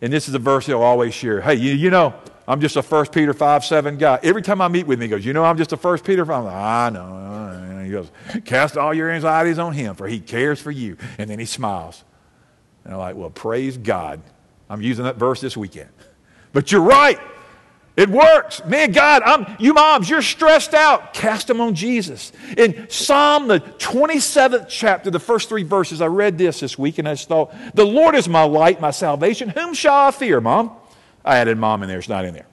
and 0.00 0.10
this 0.10 0.28
is 0.28 0.34
a 0.34 0.38
verse 0.38 0.64
he'll 0.64 0.80
always 0.80 1.12
share. 1.12 1.42
Hey, 1.42 1.56
you, 1.56 1.74
you 1.74 1.90
know, 1.90 2.14
I'm 2.46 2.60
just 2.60 2.76
a 2.76 2.82
1 2.82 3.06
Peter 3.06 3.32
5, 3.32 3.64
7 3.64 3.96
guy. 3.98 4.18
Every 4.22 4.42
time 4.42 4.60
I 4.60 4.68
meet 4.68 4.86
with 4.86 4.98
him, 4.98 5.02
he 5.02 5.08
goes, 5.08 5.24
you 5.24 5.32
know, 5.32 5.44
I'm 5.44 5.56
just 5.56 5.72
a 5.72 5.76
1 5.76 5.98
Peter 6.00 6.24
5. 6.24 6.34
I'm 6.34 6.44
like, 6.44 6.54
I 6.54 6.90
know. 6.90 7.68
And 7.70 7.86
he 7.86 7.92
goes, 7.92 8.10
cast 8.44 8.76
all 8.76 8.92
your 8.92 9.10
anxieties 9.10 9.58
on 9.58 9.72
him, 9.72 9.94
for 9.94 10.08
he 10.08 10.18
cares 10.18 10.60
for 10.60 10.70
you. 10.70 10.96
And 11.18 11.30
then 11.30 11.38
he 11.38 11.44
smiles. 11.44 12.02
And 12.84 12.94
I'm 12.94 12.98
like, 12.98 13.16
well, 13.16 13.30
praise 13.30 13.76
God. 13.76 14.20
I'm 14.68 14.82
using 14.82 15.04
that 15.04 15.16
verse 15.16 15.40
this 15.40 15.56
weekend. 15.56 15.90
But 16.52 16.72
you're 16.72 16.82
right. 16.82 17.18
It 17.94 18.08
works. 18.08 18.64
Man, 18.64 18.90
God, 18.90 19.22
I'm, 19.22 19.56
you 19.58 19.74
moms, 19.74 20.08
you're 20.08 20.22
stressed 20.22 20.72
out. 20.72 21.12
Cast 21.12 21.46
them 21.46 21.60
on 21.60 21.74
Jesus. 21.74 22.32
In 22.56 22.88
Psalm, 22.88 23.48
the 23.48 23.60
27th 23.60 24.66
chapter, 24.68 25.10
the 25.10 25.20
first 25.20 25.48
three 25.50 25.62
verses, 25.62 26.00
I 26.00 26.06
read 26.06 26.38
this 26.38 26.60
this 26.60 26.78
week 26.78 26.98
and 26.98 27.06
I 27.06 27.14
just 27.14 27.28
thought, 27.28 27.54
The 27.74 27.84
Lord 27.84 28.14
is 28.14 28.28
my 28.28 28.44
light, 28.44 28.80
my 28.80 28.92
salvation. 28.92 29.50
Whom 29.50 29.74
shall 29.74 30.08
I 30.08 30.10
fear, 30.10 30.40
mom? 30.40 30.72
I 31.24 31.38
added 31.38 31.58
mom 31.58 31.82
in 31.82 31.88
there, 31.88 31.98
it's 31.98 32.08
not 32.08 32.24
in 32.24 32.34
there. 32.34 32.46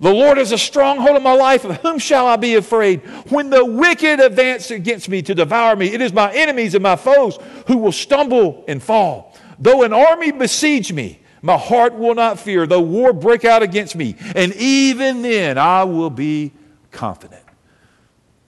The 0.00 0.12
Lord 0.12 0.38
is 0.38 0.50
a 0.50 0.58
stronghold 0.58 1.16
of 1.16 1.22
my 1.22 1.34
life. 1.34 1.64
Of 1.64 1.76
whom 1.78 1.98
shall 1.98 2.26
I 2.26 2.36
be 2.36 2.54
afraid? 2.54 3.00
When 3.28 3.50
the 3.50 3.64
wicked 3.64 4.18
advance 4.18 4.70
against 4.70 5.10
me 5.10 5.20
to 5.22 5.34
devour 5.34 5.76
me, 5.76 5.92
it 5.92 6.00
is 6.00 6.12
my 6.12 6.32
enemies 6.32 6.74
and 6.74 6.82
my 6.82 6.96
foes 6.96 7.38
who 7.66 7.76
will 7.76 7.92
stumble 7.92 8.64
and 8.66 8.82
fall. 8.82 9.36
Though 9.58 9.82
an 9.82 9.92
army 9.92 10.32
besiege 10.32 10.90
me, 10.90 11.20
my 11.42 11.58
heart 11.58 11.94
will 11.94 12.14
not 12.14 12.38
fear, 12.38 12.66
though 12.66 12.80
war 12.80 13.12
break 13.12 13.44
out 13.44 13.62
against 13.62 13.94
me. 13.94 14.16
And 14.34 14.54
even 14.54 15.20
then, 15.20 15.58
I 15.58 15.84
will 15.84 16.10
be 16.10 16.52
confident. 16.90 17.44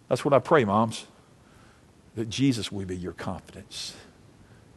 That's 0.08 0.24
what 0.24 0.32
I 0.32 0.38
pray, 0.38 0.64
moms. 0.64 1.06
That 2.16 2.30
Jesus 2.30 2.72
will 2.72 2.86
be 2.86 2.96
your 2.96 3.12
confidence. 3.12 3.94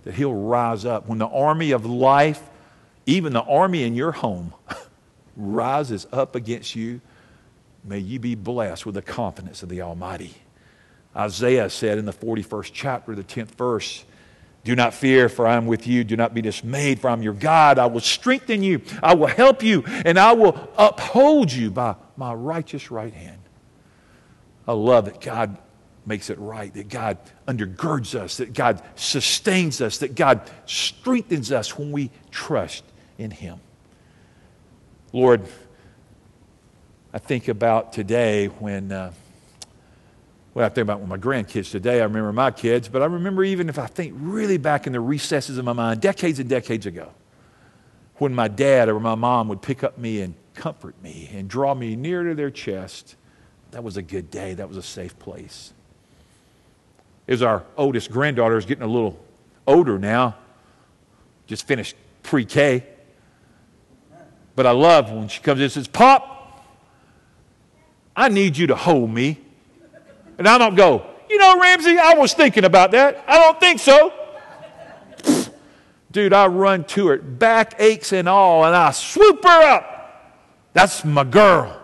That 0.04 0.14
he'll 0.14 0.34
rise 0.34 0.86
up. 0.86 1.08
When 1.08 1.20
the 1.20 1.28
army 1.28 1.72
of 1.72 1.86
life, 1.86 2.42
even 3.06 3.34
the 3.34 3.44
army 3.44 3.84
in 3.84 3.96
your 3.96 4.12
home, 4.12 4.54
rises 5.38 6.08
up 6.12 6.36
against 6.36 6.76
you, 6.76 7.02
may 7.84 8.00
you 8.00 8.20
be 8.20 8.36
blessed 8.36 8.86
with 8.86 8.96
the 8.96 9.02
confidence 9.02 9.64
of 9.64 9.70
the 9.70 9.82
Almighty. 9.82 10.34
Isaiah 11.16 11.70
said 11.70 11.98
in 11.98 12.06
the 12.06 12.14
41st 12.14 12.72
chapter, 12.74 13.16
the 13.16 13.24
10th 13.24 13.52
verse, 13.52 14.04
do 14.66 14.76
not 14.76 14.96
fear, 14.96 15.30
for 15.30 15.48
I 15.48 15.56
am 15.56 15.68
with 15.68 15.86
you. 15.86 16.04
Do 16.04 16.18
not 16.18 16.34
be 16.34 16.42
dismayed, 16.42 17.00
for 17.00 17.10
I 17.10 17.14
am 17.14 17.22
your 17.22 17.34
God. 17.34 17.78
I 17.78 17.86
will 17.86 18.02
strengthen 18.02 18.64
you. 18.64 18.82
I 19.02 19.14
will 19.14 19.28
help 19.28 19.62
you, 19.62 19.84
and 19.86 20.18
I 20.18 20.34
will 20.34 20.70
uphold 20.76 21.54
you 21.54 21.70
by 21.70 21.96
my 22.18 22.34
righteous 22.34 22.90
right 22.90 23.14
hand. 23.14 23.40
I 24.68 24.74
love 24.74 25.06
that 25.06 25.22
God 25.22 25.60
makes 26.08 26.32
it 26.32 26.40
right, 26.40 26.74
that 26.74 26.90
God 26.90 27.20
undergirds 27.48 28.16
us, 28.16 28.38
that 28.38 28.54
God 28.54 28.82
sustains 28.96 29.82
us, 29.82 30.00
that 30.00 30.16
God 30.16 30.50
strengthens 30.66 31.52
us 31.52 31.78
when 31.78 31.92
we 31.92 32.10
trust 32.32 32.84
in 33.18 33.32
Him. 33.32 33.60
Lord, 35.14 35.42
I 37.14 37.20
think 37.20 37.48
about 37.48 37.94
today 37.94 38.48
when. 38.48 38.92
Uh, 38.92 39.14
well, 40.54 40.66
I 40.66 40.70
think 40.70 40.84
about 40.84 41.06
my 41.06 41.18
grandkids 41.18 41.70
today. 41.70 42.00
I 42.00 42.06
remember 42.06 42.32
my 42.32 42.50
kids, 42.50 42.88
but 42.88 43.02
I 43.02 43.06
remember 43.08 43.44
even 43.44 43.68
if 43.68 43.78
I 43.78 43.88
think 43.88 44.14
really 44.16 44.58
back 44.58 44.88
in 44.88 44.94
the 44.94 45.02
recesses 45.02 45.58
of 45.58 45.66
my 45.66 45.74
mind, 45.74 46.00
decades 46.00 46.40
and 46.40 46.50
decades 46.50 46.86
ago, 46.86 47.12
when 48.20 48.34
my 48.34 48.48
dad 48.48 48.88
or 48.88 48.98
my 49.02 49.16
mom 49.16 49.50
would 49.50 49.62
pick 49.62 49.84
up 49.84 49.98
me 49.98 50.22
and 50.22 50.34
comfort 50.56 50.96
me 51.04 51.30
and 51.34 51.50
draw 51.50 51.74
me 51.74 51.96
near 51.96 52.24
to 52.24 52.34
their 52.34 52.50
chest. 52.50 53.16
That 53.72 53.84
was 53.84 53.98
a 53.98 54.02
good 54.02 54.32
day. 54.32 54.54
That 54.54 54.68
was 54.70 54.78
a 54.78 54.84
safe 54.84 55.20
place. 55.20 55.74
is 57.28 57.42
our 57.42 57.64
oldest 57.78 58.10
granddaughter 58.10 58.58
is 58.58 58.66
getting 58.66 58.84
a 58.84 58.88
little 58.88 59.20
older 59.68 60.00
now, 60.00 60.36
just 61.48 61.68
finished 61.68 61.96
pre 62.24 62.46
K. 62.46 62.86
But 64.56 64.66
I 64.66 64.72
love 64.72 65.12
when 65.12 65.28
she 65.28 65.42
comes 65.42 65.60
in 65.60 65.66
and 65.66 65.72
says, 65.72 65.88
Pop, 65.88 66.66
I 68.16 68.30
need 68.30 68.58
you 68.58 68.68
to 68.68 68.76
hold 68.76 69.10
me. 69.10 69.40
And 70.38 70.48
I 70.48 70.58
don't 70.58 70.76
go, 70.76 71.06
you 71.30 71.38
know, 71.38 71.60
Ramsey, 71.60 71.98
I 71.98 72.14
was 72.14 72.34
thinking 72.34 72.66
about 72.66 72.92
that. 72.92 73.24
I 73.28 73.38
don't 73.38 73.60
think 73.60 73.80
so. 73.80 74.14
Dude, 76.12 76.34
I 76.34 76.48
run 76.48 76.86
to 76.86 77.08
her, 77.08 77.18
back 77.18 77.76
aches 77.80 78.14
and 78.14 78.30
all, 78.30 78.64
and 78.66 78.76
I 78.76 78.92
swoop 78.92 79.44
her 79.44 79.62
up. 79.64 79.92
That's 80.74 81.04
my 81.04 81.24
girl. 81.24 81.78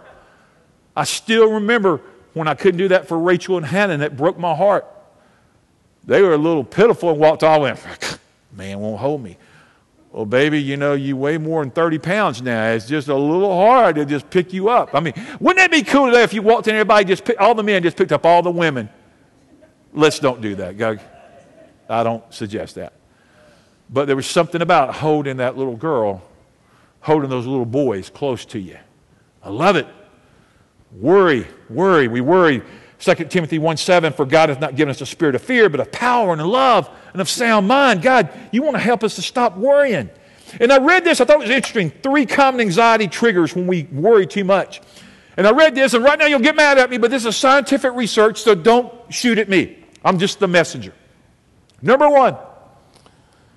I 0.96 1.06
still 1.06 1.54
remember 1.54 2.02
when 2.34 2.48
I 2.48 2.54
couldn't 2.54 2.78
do 2.78 2.90
that 2.90 3.08
for 3.08 3.18
Rachel 3.18 3.58
and 3.58 3.66
Hannah, 3.66 3.94
and 3.94 4.04
it 4.04 4.16
broke 4.16 4.38
my 4.38 4.56
heart. 4.56 4.86
They 6.06 6.22
were 6.22 6.34
a 6.34 6.38
little 6.38 6.64
pitiful 6.64 7.10
and 7.10 7.20
walked 7.20 7.44
all 7.44 7.66
in. 7.66 7.78
Man 8.54 8.80
won't 8.80 9.00
hold 9.00 9.22
me. 9.22 9.38
Well, 10.12 10.26
baby, 10.26 10.62
you 10.62 10.76
know, 10.76 10.94
you 10.94 11.16
weigh 11.16 11.38
more 11.38 11.64
than 11.64 11.72
30 11.72 12.00
pounds 12.00 12.42
now. 12.42 12.72
It's 12.72 12.86
just 12.86 13.08
a 13.08 13.16
little 13.16 13.56
hard 13.56 13.96
to 13.96 14.06
just 14.06 14.30
pick 14.30 14.52
you 14.52 14.68
up. 14.68 14.94
I 14.94 15.00
mean, 15.00 15.14
wouldn't 15.40 15.58
that 15.58 15.72
be 15.72 15.84
cool 15.84 16.08
today 16.08 16.24
if 16.24 16.34
you 16.34 16.42
walked 16.42 16.68
in, 16.68 16.76
everybody 16.76 17.06
just 17.06 17.30
all 17.40 17.56
the 17.56 17.64
men 17.64 17.82
just 17.82 17.96
picked 17.96 18.12
up 18.12 18.26
all 18.26 18.42
the 18.42 18.52
women? 18.52 18.90
Let's 19.94 20.20
don't 20.20 20.42
do 20.42 20.56
that, 20.56 20.78
Go. 20.78 20.98
I 21.88 22.04
don't 22.04 22.24
suggest 22.34 22.76
that. 22.76 22.94
But 23.90 24.06
there 24.08 24.16
was 24.16 24.28
something 24.28 24.62
about 24.62 24.96
holding 24.96 25.38
that 25.38 25.58
little 25.58 25.76
girl, 25.76 26.22
holding 27.02 27.30
those 27.30 27.46
little 27.46 27.66
boys 27.66 28.10
close 28.10 28.46
to 28.46 28.60
you. 28.60 28.78
I 29.44 29.50
love 29.50 29.76
it. 29.76 29.88
Worry, 30.94 31.48
worry. 31.70 32.08
We 32.08 32.22
worry. 32.22 32.62
2 33.02 33.16
Timothy 33.26 33.58
1 33.58 33.78
7, 33.78 34.14
for 34.14 34.26
God 34.26 34.50
hath 34.50 34.60
not 34.60 34.76
given 34.76 34.92
us 34.92 35.02
a 35.02 35.08
spirit 35.08 35.34
of 35.34 35.42
fear, 35.42 35.70
but 35.70 35.80
of 35.80 35.92
power 35.92 36.32
and 36.32 36.40
of 36.40 36.48
love 36.48 36.90
and 37.14 37.22
of 37.22 37.28
sound 37.28 37.68
mind. 37.68 38.04
God, 38.04 38.30
you 38.52 38.62
want 38.62 38.76
to 38.76 38.82
help 38.82 39.04
us 39.04 39.16
to 39.16 39.24
stop 39.24 39.58
worrying. 39.58 40.10
And 40.60 40.72
I 40.72 40.78
read 40.78 41.04
this, 41.04 41.20
I 41.20 41.26
thought 41.26 41.38
it 41.38 41.48
was 41.48 41.50
interesting. 41.50 41.90
Three 41.90 42.28
common 42.28 42.62
anxiety 42.62 43.08
triggers 43.08 43.56
when 43.56 43.66
we 43.66 43.84
worry 43.92 44.28
too 44.28 44.44
much. 44.44 44.82
And 45.36 45.48
I 45.48 45.52
read 45.52 45.74
this, 45.74 45.96
and 45.96 46.04
right 46.04 46.20
now 46.20 46.28
you'll 46.28 46.42
get 46.42 46.56
mad 46.56 46.78
at 46.78 46.90
me, 46.92 47.00
but 47.00 47.10
this 47.10 47.26
is 47.26 47.36
scientific 47.36 47.94
research, 47.94 48.42
so 48.42 48.54
don't 48.54 48.94
shoot 49.12 49.40
at 49.40 49.50
me. 49.50 49.84
I'm 50.06 50.20
just 50.20 50.40
the 50.40 50.48
messenger. 50.48 50.94
Number 51.82 52.08
one, 52.08 52.38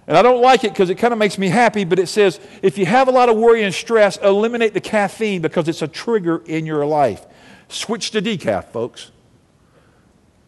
and 0.07 0.17
I 0.17 0.23
don't 0.23 0.41
like 0.41 0.65
it 0.65 0.73
because 0.73 0.89
it 0.89 0.95
kind 0.95 1.13
of 1.13 1.19
makes 1.19 1.37
me 1.37 1.49
happy, 1.49 1.85
but 1.85 1.99
it 1.99 2.07
says 2.07 2.41
if 2.63 2.79
you 2.79 2.87
have 2.87 3.09
a 3.09 3.11
lot 3.11 3.29
of 3.29 3.37
worry 3.37 3.63
and 3.63 3.75
stress, 3.75 4.17
eliminate 4.19 4.73
the 4.73 4.81
caffeine 4.81 5.43
because 5.43 5.69
it's 5.69 5.83
a 5.83 5.89
trigger 5.89 6.43
in 6.47 6.65
your 6.65 6.87
life. 6.87 7.27
Switch 7.69 8.11
to 8.13 8.23
decaf, 8.23 8.67
folks. 8.67 9.11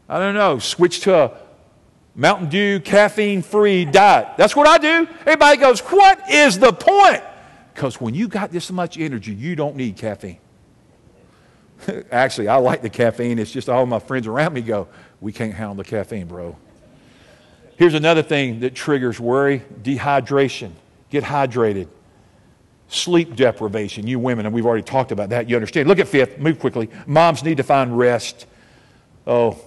I 0.08 0.18
don't 0.18 0.34
know, 0.34 0.58
switch 0.58 1.00
to 1.00 1.14
a 1.14 1.32
Mountain 2.14 2.48
Dew 2.48 2.80
caffeine 2.80 3.42
free 3.42 3.84
diet. 3.84 4.36
That's 4.38 4.56
what 4.56 4.66
I 4.66 4.78
do. 4.78 5.08
Everybody 5.20 5.58
goes, 5.58 5.80
What 5.80 6.30
is 6.30 6.58
the 6.58 6.72
point? 6.72 7.22
Because 7.74 8.00
when 8.00 8.14
you 8.14 8.26
got 8.26 8.50
this 8.50 8.70
much 8.70 8.96
energy, 8.98 9.34
you 9.34 9.54
don't 9.54 9.76
need 9.76 9.96
caffeine. 9.96 10.38
Actually, 12.10 12.48
I 12.48 12.56
like 12.56 12.80
the 12.80 12.88
caffeine. 12.88 13.38
It's 13.38 13.50
just 13.50 13.68
all 13.68 13.84
my 13.84 13.98
friends 13.98 14.26
around 14.26 14.54
me 14.54 14.62
go, 14.62 14.88
We 15.20 15.32
can't 15.32 15.52
handle 15.52 15.74
the 15.74 15.84
caffeine, 15.84 16.26
bro. 16.26 16.56
Here's 17.76 17.94
another 17.94 18.22
thing 18.22 18.60
that 18.60 18.74
triggers 18.74 19.20
worry 19.20 19.62
dehydration. 19.82 20.72
Get 21.10 21.22
hydrated. 21.22 21.88
Sleep 22.88 23.36
deprivation. 23.36 24.06
You 24.06 24.18
women, 24.18 24.46
and 24.46 24.54
we've 24.54 24.64
already 24.64 24.84
talked 24.84 25.12
about 25.12 25.28
that. 25.30 25.50
You 25.50 25.56
understand. 25.56 25.86
Look 25.88 25.98
at 25.98 26.08
fifth. 26.08 26.38
Move 26.38 26.58
quickly. 26.58 26.88
Moms 27.06 27.44
need 27.44 27.58
to 27.58 27.62
find 27.62 27.98
rest. 27.98 28.46
Oh, 29.26 29.58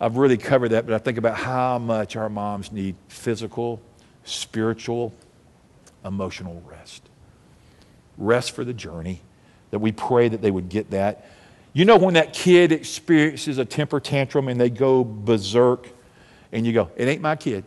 I've 0.00 0.16
really 0.16 0.36
covered 0.36 0.70
that, 0.70 0.86
but 0.86 0.94
I 0.94 0.98
think 0.98 1.18
about 1.18 1.36
how 1.36 1.78
much 1.78 2.14
our 2.16 2.28
moms 2.28 2.70
need 2.70 2.94
physical, 3.08 3.80
spiritual, 4.24 5.12
emotional 6.04 6.62
rest. 6.66 7.02
Rest 8.16 8.52
for 8.52 8.64
the 8.64 8.72
journey, 8.72 9.20
that 9.70 9.80
we 9.80 9.92
pray 9.92 10.28
that 10.28 10.40
they 10.40 10.50
would 10.50 10.68
get 10.68 10.90
that. 10.90 11.26
You 11.72 11.84
know, 11.84 11.96
when 11.96 12.14
that 12.14 12.32
kid 12.32 12.72
experiences 12.72 13.58
a 13.58 13.64
temper 13.64 14.00
tantrum 14.00 14.48
and 14.48 14.60
they 14.60 14.70
go 14.70 15.04
berserk, 15.04 15.88
and 16.52 16.66
you 16.66 16.72
go, 16.72 16.90
it 16.96 17.08
ain't 17.08 17.20
my 17.20 17.36
kid, 17.36 17.64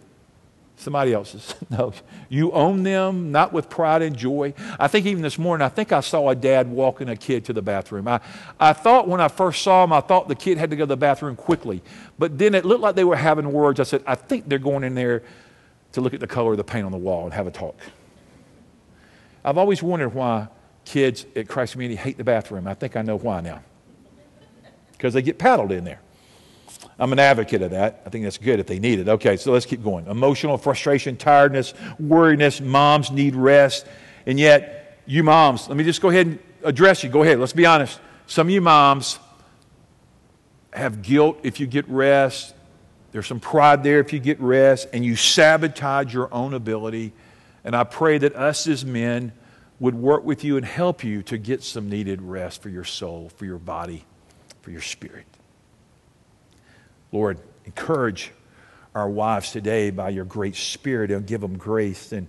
somebody 0.82 1.13
else's. 1.13 1.56
no, 1.70 1.94
you 2.30 2.52
own 2.52 2.84
them, 2.84 3.32
not 3.32 3.54
with 3.54 3.70
pride 3.70 4.02
and 4.02 4.15
joy. 4.15 4.54
I 4.80 4.88
think 4.88 5.06
even 5.06 5.22
this 5.22 5.38
morning, 5.38 5.63
I 5.63 5.70
think 5.70 5.91
I 5.91 6.02
saw 6.02 6.30
a 6.30 6.36
dad 6.36 6.70
walking 6.70 7.10
a 7.10 7.15
kid 7.15 7.46
to 7.46 7.54
the 7.54 7.62
bathroom. 7.62 8.08
I, 8.08 8.20
I 8.60 8.74
thought 8.74 9.08
when 9.08 9.22
I 9.22 9.28
first 9.28 9.62
saw 9.62 9.84
him, 9.84 9.94
I 9.94 10.02
thought 10.02 10.28
the 10.28 10.36
kid 10.36 10.58
had 10.58 10.70
to 10.72 10.76
go 10.76 10.84
to 10.84 10.88
the 10.88 10.98
bathroom 10.98 11.36
quickly. 11.36 11.82
But 12.17 12.38
then 12.38 12.56
it 12.56 12.65
looked 12.65 12.82
like 12.82 12.96
they 12.96 13.04
were 13.04 13.15
having 13.15 13.52
words. 13.52 13.80
I 13.80 13.84
said, 13.84 14.04
I 14.06 14.15
think 14.15 14.50
they're 14.50 14.60
going 14.60 14.84
in 14.84 14.96
there 14.96 15.24
to 15.94 16.02
look 16.02 16.13
at 16.13 16.20
the 16.20 16.28
color 16.28 16.52
of 16.52 16.58
the 16.58 16.63
paint 16.63 16.86
on 16.86 16.91
the 16.91 16.98
wall 16.98 17.26
and 17.26 17.34
have 17.34 17.48
a 17.48 17.52
talk. 17.52 17.78
I've 19.44 19.58
always 19.58 19.82
wondered 19.82 20.10
why 20.10 20.48
kids 20.86 21.26
at 21.36 21.48
Christ 21.48 21.74
Community 21.74 21.96
hate 21.96 22.17
the 22.17 22.24
bathroom. 22.24 22.67
I 22.67 22.74
think 22.74 22.96
I 22.96 23.02
know 23.02 23.17
why 23.17 23.41
now. 23.41 23.62
Because 24.91 25.13
they 25.13 25.22
get 25.22 25.38
paddled 25.38 25.72
in 25.72 25.84
there. 25.84 26.00
I'm 27.01 27.11
an 27.11 27.19
advocate 27.19 27.63
of 27.63 27.71
that. 27.71 28.03
I 28.05 28.09
think 28.09 28.25
that's 28.25 28.37
good 28.37 28.59
if 28.59 28.67
they 28.67 28.77
need 28.77 28.99
it. 28.99 29.09
Okay, 29.09 29.35
so 29.35 29.51
let's 29.51 29.65
keep 29.65 29.83
going. 29.83 30.05
Emotional 30.05 30.55
frustration, 30.55 31.17
tiredness, 31.17 31.73
worriness. 31.99 32.61
Moms 32.61 33.09
need 33.09 33.35
rest. 33.35 33.87
And 34.27 34.39
yet, 34.39 35.01
you 35.07 35.23
moms, 35.23 35.67
let 35.67 35.75
me 35.75 35.83
just 35.83 35.99
go 35.99 36.09
ahead 36.09 36.27
and 36.27 36.39
address 36.63 37.03
you. 37.03 37.09
Go 37.09 37.23
ahead, 37.23 37.39
let's 37.39 37.53
be 37.53 37.65
honest. 37.65 37.99
Some 38.27 38.47
of 38.47 38.51
you 38.51 38.61
moms 38.61 39.17
have 40.73 41.01
guilt 41.01 41.39
if 41.41 41.59
you 41.59 41.65
get 41.65 41.89
rest. 41.89 42.53
There's 43.11 43.25
some 43.25 43.39
pride 43.39 43.83
there 43.83 43.99
if 43.99 44.13
you 44.13 44.19
get 44.19 44.39
rest, 44.39 44.87
and 44.93 45.03
you 45.03 45.15
sabotage 45.15 46.13
your 46.13 46.31
own 46.31 46.53
ability. 46.53 47.13
And 47.63 47.75
I 47.75 47.83
pray 47.83 48.19
that 48.19 48.35
us 48.35 48.67
as 48.67 48.85
men 48.85 49.33
would 49.79 49.95
work 49.95 50.23
with 50.23 50.43
you 50.43 50.55
and 50.55 50.65
help 50.65 51.03
you 51.03 51.23
to 51.23 51.39
get 51.39 51.63
some 51.63 51.89
needed 51.89 52.21
rest 52.21 52.61
for 52.61 52.69
your 52.69 52.83
soul, 52.83 53.31
for 53.35 53.45
your 53.45 53.57
body, 53.57 54.05
for 54.61 54.69
your 54.69 54.81
spirit. 54.81 55.25
Lord, 57.12 57.39
encourage 57.65 58.32
our 58.95 59.10
wives 59.10 59.52
today 59.52 59.89
by 59.89 60.10
your 60.10 60.26
great 60.26 60.56
spirit 60.56 61.12
and 61.12 61.26
give 61.26 61.41
them 61.41 61.58
grace 61.58 62.12
and 62.12 62.28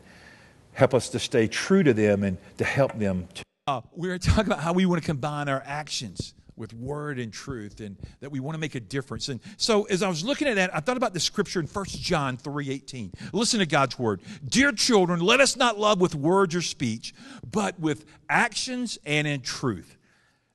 help 0.72 0.94
us 0.94 1.08
to 1.10 1.18
stay 1.18 1.48
true 1.48 1.82
to 1.82 1.92
them 1.92 2.22
and 2.22 2.38
to 2.58 2.64
help 2.64 2.98
them. 2.98 3.28
To- 3.34 3.42
uh, 3.66 3.80
we 3.94 4.10
are 4.10 4.18
talking 4.18 4.46
about 4.46 4.60
how 4.60 4.72
we 4.72 4.86
want 4.86 5.02
to 5.02 5.06
combine 5.06 5.48
our 5.48 5.62
actions 5.64 6.34
with 6.56 6.74
word 6.74 7.18
and 7.18 7.32
truth 7.32 7.80
and 7.80 7.96
that 8.20 8.30
we 8.30 8.40
want 8.40 8.54
to 8.54 8.58
make 8.58 8.74
a 8.74 8.80
difference. 8.80 9.28
And 9.28 9.40
so 9.56 9.84
as 9.84 10.02
I 10.02 10.08
was 10.08 10.24
looking 10.24 10.48
at 10.48 10.56
that, 10.56 10.74
I 10.74 10.80
thought 10.80 10.96
about 10.96 11.14
the 11.14 11.20
scripture 11.20 11.60
in 11.60 11.66
1 11.66 12.02
John 12.02 12.36
3:18. 12.36 13.12
Listen 13.32 13.60
to 13.60 13.66
God's 13.66 13.98
word. 13.98 14.20
Dear 14.46 14.72
children, 14.72 15.20
let 15.20 15.40
us 15.40 15.56
not 15.56 15.78
love 15.78 16.00
with 16.00 16.14
words 16.14 16.54
or 16.54 16.62
speech, 16.62 17.14
but 17.50 17.80
with 17.80 18.04
actions 18.28 18.98
and 19.04 19.26
in 19.26 19.40
truth. 19.40 19.96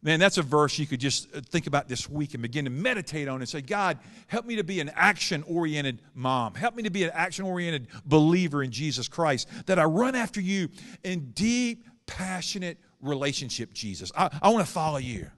Man, 0.08 0.22
that's 0.22 0.38
a 0.38 0.42
verse 0.42 0.80
you 0.80 0.88
could 0.88 1.02
just 1.02 1.28
uh, 1.36 1.42
think 1.50 1.68
about 1.68 1.90
this 1.90 2.10
week 2.10 2.34
and 2.34 2.42
begin 2.42 2.64
to 2.64 2.72
meditate 2.72 3.28
on 3.28 3.42
and 3.42 3.50
say, 3.50 3.60
God, 3.60 4.00
help 4.28 4.46
me 4.46 4.56
to 4.56 4.64
be 4.64 4.80
an 4.80 4.90
action 4.96 5.44
oriented 5.46 6.02
mom. 6.16 6.54
Help 6.54 6.76
me 6.76 6.84
to 6.84 6.90
be 6.90 7.04
an 7.04 7.12
action 7.14 7.44
oriented 7.44 7.88
believer 8.06 8.64
in 8.64 8.72
Jesus 8.72 9.10
Christ, 9.10 9.50
that 9.66 9.78
I 9.78 9.84
run 9.84 10.16
after 10.16 10.40
you 10.40 10.70
in 11.04 11.32
deep, 11.32 11.84
passionate 12.06 12.78
relationship, 13.02 13.74
Jesus. 13.74 14.10
I, 14.16 14.30
I 14.42 14.48
want 14.48 14.66
to 14.66 14.72
follow 14.72 14.96
you. 14.96 15.30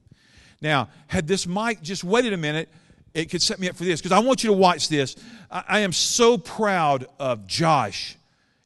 Now, 0.61 0.89
had 1.07 1.25
this 1.25 1.47
mic 1.47 1.81
just 1.81 2.03
waited 2.03 2.33
a 2.33 2.37
minute, 2.37 2.69
it 3.15 3.31
could 3.31 3.41
set 3.41 3.57
me 3.57 3.69
up 3.69 3.75
for 3.75 3.85
this 3.85 3.99
because 3.99 4.11
I 4.11 4.19
want 4.19 4.43
you 4.43 4.51
to 4.51 4.55
watch 4.55 4.87
this. 4.87 5.15
I, 5.49 5.63
I 5.67 5.79
am 5.79 5.91
so 5.91 6.37
proud 6.37 7.07
of 7.17 7.47
Josh 7.47 8.17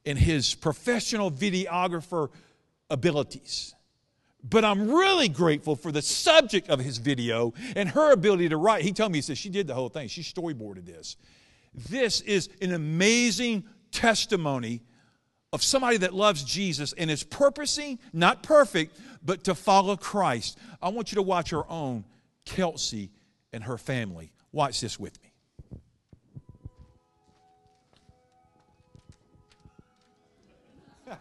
and 0.06 0.20
his 0.20 0.54
professional 0.54 1.32
videographer 1.32 2.28
abilities. 2.90 3.74
But 4.44 4.66
I'm 4.66 4.92
really 4.92 5.30
grateful 5.30 5.76
for 5.76 5.92
the 5.92 6.02
subject 6.02 6.70
of 6.70 6.80
his 6.80 6.98
video 6.98 7.54
and 7.76 7.90
her 7.90 8.12
ability 8.12 8.50
to 8.50 8.58
write. 8.58 8.84
He 8.84 8.92
told 8.92 9.12
me, 9.12 9.20
he 9.20 9.22
said, 9.22 9.38
she 9.38 9.50
did 9.50 9.68
the 9.68 9.74
whole 9.74 9.90
thing. 9.90 10.10
She 10.10 10.22
storyboarded 10.22 10.86
this. 10.86 11.16
This 11.74 12.22
is 12.22 12.50
an 12.62 12.74
amazing 12.74 13.64
testimony 13.92 14.82
of 15.54 15.64
somebody 15.64 15.98
that 15.98 16.14
loves 16.14 16.44
Jesus 16.44 16.94
and 16.94 17.10
is 17.10 17.24
purposing, 17.24 18.00
not 18.12 18.44
perfect, 18.44 19.00
but 19.24 19.44
to 19.46 19.56
follow 19.56 19.96
Christ. 19.96 20.58
I 20.82 20.90
want 20.90 21.12
you 21.12 21.16
to 21.16 21.22
watch 21.22 21.52
her 21.52 21.70
own, 21.72 22.04
Kelsey 22.44 23.12
and 23.54 23.64
her 23.64 23.78
family. 23.78 24.34
Watch 24.52 24.82
this 24.82 25.00
with 25.00 25.18
me. 25.22 25.30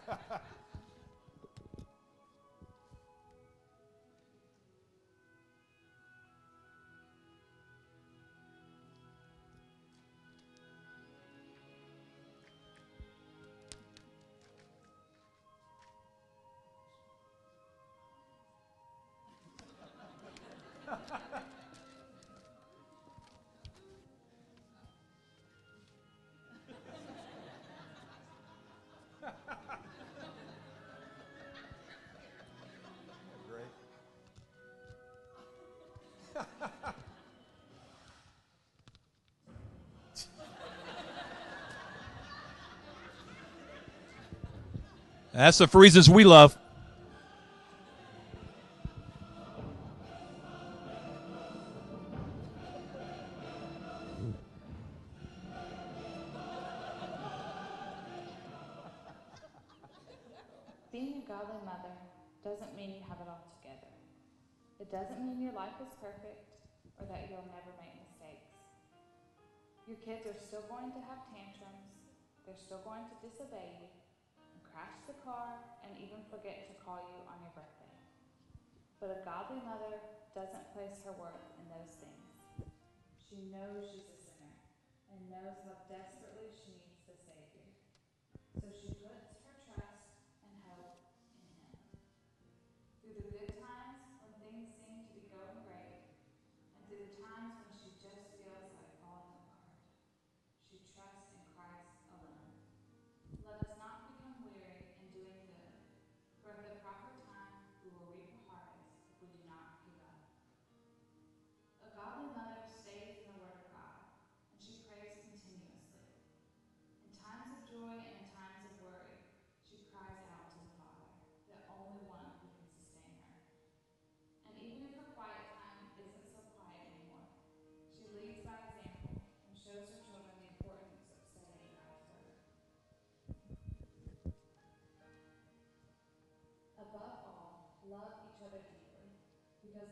That's 45.32 45.58
the 45.58 45.66
reasons 45.66 46.10
we 46.10 46.24
love. 46.24 46.56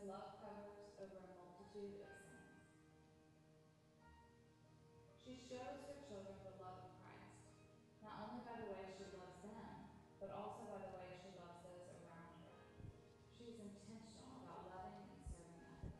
Love 0.09 0.33
covers 0.41 0.97
over 0.97 1.13
a 1.13 1.29
multitude 1.37 2.01
of 2.01 2.09
sins. 2.25 2.57
She 5.21 5.37
shows 5.37 5.77
her 5.85 5.97
children 6.01 6.41
the 6.41 6.57
love 6.57 6.81
of 6.81 6.89
Christ, 7.05 7.45
not 8.01 8.25
only 8.25 8.41
by 8.41 8.57
the 8.65 8.73
way 8.73 8.81
she 8.97 9.05
loves 9.13 9.37
them, 9.45 9.93
but 10.17 10.33
also 10.33 10.65
by 10.73 10.81
the 10.81 10.91
way 10.97 11.13
she 11.21 11.29
loves 11.37 11.61
those 11.61 11.85
around 12.01 12.33
her. 12.49 12.57
She 13.37 13.53
is 13.53 13.61
intentional 13.61 14.41
about 14.41 14.73
loving 14.73 15.05
and 15.05 15.21
serving 15.29 15.61
others. 15.69 15.93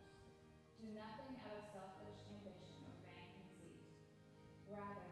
Do 0.81 0.85
nothing 0.97 1.37
out 1.45 1.61
of 1.61 1.65
selfish 1.69 2.25
ambition 2.25 2.81
or 2.89 2.97
vain 3.05 3.29
conceit. 3.37 3.85
Rather, 4.65 5.10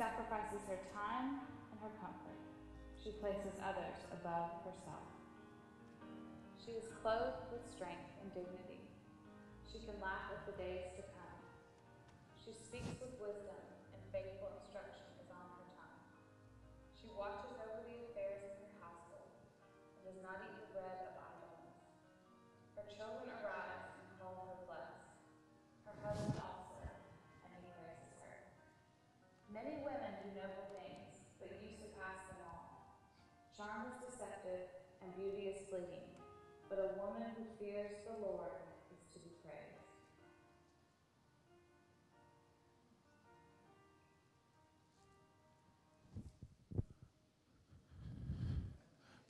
sacrifices 0.00 0.64
her 0.64 0.80
time 0.96 1.44
and 1.44 1.76
her 1.84 1.92
comfort. 2.00 2.40
She 2.96 3.12
places 3.20 3.52
others 3.60 4.00
above 4.16 4.64
herself. 4.64 5.04
She 6.56 6.72
is 6.72 6.88
clothed 7.04 7.52
with 7.52 7.60
strength 7.68 8.08
and 8.24 8.32
dignity. 8.32 8.80
She 9.68 9.84
can 9.84 10.00
laugh 10.00 10.32
at 10.32 10.40
the 10.48 10.56
days 10.56 10.88
to 10.96 11.04
come. 11.12 11.36
She 12.40 12.56
speaks 12.56 12.96
with 12.96 13.12
wisdom, 13.20 13.60
and 13.92 14.00
faithful 14.08 14.48
instruction 14.64 15.04
is 15.20 15.28
on 15.28 15.44
her 15.60 15.68
tongue. 15.76 16.00
She 16.96 17.12
watches 17.12 17.49
beauty 35.20 35.48
is 35.48 35.58
fleeting, 35.68 36.08
but 36.68 36.78
a 36.78 36.98
woman 36.98 37.28
who 37.36 37.44
fears 37.58 37.90
the 38.06 38.26
Lord 38.26 38.48
is 38.90 38.98
to 39.12 39.18
be 39.20 39.30
praised. 39.42 39.56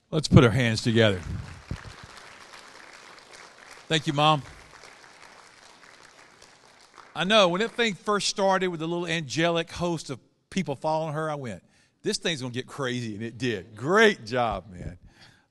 Let's 0.09 0.27
put 0.27 0.43
our 0.43 0.51
hands 0.51 0.81
together. 0.81 1.19
Thank 3.87 4.07
you, 4.07 4.13
Mom. 4.13 4.43
I 7.13 7.25
know 7.25 7.49
when 7.49 7.59
that 7.59 7.71
thing 7.71 7.95
first 7.95 8.29
started 8.29 8.69
with 8.69 8.79
the 8.79 8.87
little 8.87 9.05
angelic 9.05 9.69
host 9.71 10.09
of 10.09 10.19
people 10.49 10.77
following 10.77 11.13
her, 11.13 11.29
I 11.29 11.35
went, 11.35 11.61
this 12.03 12.17
thing's 12.17 12.39
going 12.39 12.53
to 12.53 12.57
get 12.57 12.67
crazy. 12.67 13.15
And 13.15 13.23
it 13.23 13.37
did. 13.37 13.75
Great 13.75 14.25
job, 14.25 14.71
man. 14.71 14.97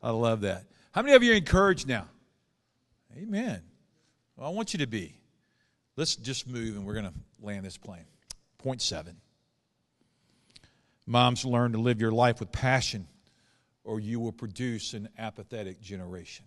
I 0.03 0.11
love 0.11 0.43
that. 0.43 0.65
How 0.93 1.03
many 1.03 1.15
of 1.15 1.23
you 1.23 1.33
are 1.33 1.37
encouraged 1.37 1.87
now? 1.87 2.07
Amen. 3.17 3.61
Well, 4.37 4.49
I 4.49 4.51
want 4.51 4.73
you 4.73 4.79
to 4.79 4.87
be. 4.87 5.17
Let's 5.97 6.17
just 6.17 6.49
move 6.49 6.77
and 6.77 6.87
we're 6.87 6.95
going 6.95 7.07
to 7.07 7.15
land 7.43 7.65
this 7.65 7.77
plane. 7.77 8.05
Point 8.59 8.81
seven. 8.81 9.17
Moms, 11.07 11.45
learn 11.45 11.73
to 11.73 11.79
live 11.79 12.01
your 12.01 12.13
life 12.13 12.41
with 12.41 12.53
passion 12.53 13.07
or 13.85 14.01
you 14.01 14.21
will 14.21 14.33
produce 14.33 14.95
an 14.95 15.09
apathetic 15.19 15.81
generation. 15.81 16.45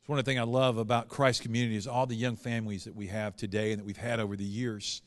It's 0.00 0.08
one 0.08 0.18
of 0.18 0.24
the 0.24 0.30
things 0.30 0.40
I 0.40 0.44
love 0.44 0.78
about 0.78 1.08
Christ 1.08 1.42
community 1.42 1.76
is 1.76 1.86
all 1.86 2.06
the 2.06 2.14
young 2.14 2.36
families 2.36 2.84
that 2.84 2.94
we 2.94 3.08
have 3.08 3.36
today 3.36 3.72
and 3.72 3.80
that 3.80 3.84
we've 3.84 3.96
had 3.96 4.20
over 4.20 4.36
the 4.36 4.44
years. 4.44 5.02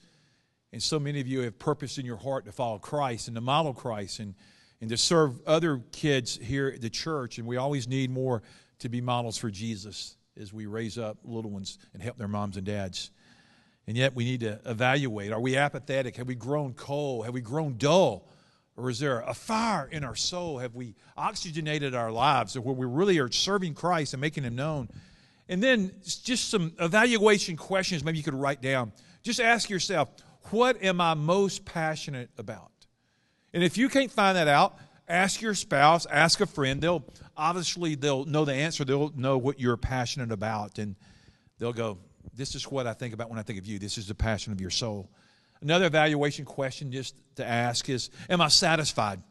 And 0.72 0.84
so 0.84 1.00
many 1.00 1.20
of 1.20 1.28
you 1.28 1.42
have 1.42 1.58
purpose 1.58 1.98
in 1.98 2.06
your 2.06 2.18
heart 2.18 2.46
to 2.46 2.52
follow 2.52 2.78
Christ 2.78 3.28
and 3.28 3.36
to 3.36 3.42
model 3.42 3.74
Christ 3.74 4.20
and, 4.20 4.36
and 4.82 4.90
to 4.90 4.98
serve 4.98 5.42
other 5.46 5.82
kids 5.92 6.38
here 6.42 6.70
at 6.70 6.82
the 6.82 6.90
church. 6.90 7.38
And 7.38 7.48
we 7.48 7.58
always 7.58 7.88
need 7.88 8.10
more 8.10 8.42
to 8.80 8.90
be 8.90 9.02
models 9.02 9.38
for 9.38 9.50
Jesus 9.50 10.16
as 10.40 10.54
we 10.54 10.66
raise 10.66 10.98
up 10.98 11.18
little 11.24 11.52
ones 11.52 11.78
and 11.94 12.02
help 12.02 12.18
their 12.18 12.28
moms 12.28 12.58
and 12.58 12.66
dads. 12.66 13.12
And 13.88 13.98
yet 13.98 14.16
we 14.16 14.24
need 14.24 14.42
to 14.42 14.60
evaluate 14.66 15.32
are 15.32 15.40
we 15.40 15.58
apathetic? 15.58 16.16
Have 16.18 16.28
we 16.28 16.36
grown 16.36 16.74
cold? 16.74 17.26
Have 17.26 17.34
we 17.34 17.42
grown 17.42 17.78
dull? 17.78 18.30
Or 18.78 18.90
is 18.90 19.00
there 19.00 19.20
a 19.22 19.34
fire 19.34 19.90
in 19.92 20.06
our 20.06 20.16
soul? 20.16 20.60
Have 20.60 20.74
we 20.74 20.96
oxygenated 21.18 21.94
our 21.94 22.12
lives 22.12 22.58
where 22.58 22.74
we 22.74 22.86
really 22.86 23.20
are 23.20 23.30
serving 23.30 23.74
Christ 23.74 24.14
and 24.14 24.22
making 24.22 24.44
Him 24.46 24.56
known? 24.56 24.88
And 25.50 25.62
then 25.62 25.92
just 26.04 26.50
some 26.50 26.74
evaluation 26.80 27.58
questions 27.58 28.06
maybe 28.06 28.20
you 28.20 28.24
could 28.24 28.36
write 28.36 28.62
down. 28.62 28.94
Just 29.22 29.42
ask 29.42 29.70
yourself, 29.70 30.10
what 30.52 30.82
am 30.82 31.02
I 31.02 31.14
most 31.16 31.66
passionate 31.66 32.30
about? 32.38 32.72
And 33.54 33.64
if 33.64 33.78
you 33.78 33.90
can't 33.90 34.12
find 34.12 34.38
that 34.38 34.48
out, 34.48 34.78
ask 35.08 35.42
your 35.42 35.56
spouse, 35.56 36.06
ask 36.06 36.40
a 36.42 36.46
friend. 36.46 36.82
They'll 36.82 37.04
obviously 37.36 37.96
they'll 37.96 38.26
know 38.26 38.46
the 38.46 38.54
answer. 38.54 38.86
They'll 38.86 39.12
know 39.16 39.38
what 39.38 39.60
you're 39.60 39.78
passionate 39.78 40.32
about, 40.32 40.78
and 40.78 40.96
they'll 41.58 41.74
go, 41.74 41.98
"This 42.34 42.56
is 42.56 42.64
what 42.70 42.86
I 42.88 42.94
think 42.94 43.14
about 43.14 43.30
when 43.30 43.40
I 43.40 43.44
think 43.44 43.60
of 43.60 43.66
you. 43.66 43.80
This 43.80 43.98
is 43.98 44.08
the 44.08 44.16
passion 44.16 44.54
of 44.54 44.62
your 44.62 44.70
soul." 44.70 45.10
Another 45.62 45.86
evaluation 45.86 46.46
question 46.46 46.92
just 46.92 47.16
to 47.36 47.46
ask 47.46 47.90
is 47.90 48.10
Am 48.30 48.42
I 48.42 48.48
satisfied? 48.48 49.22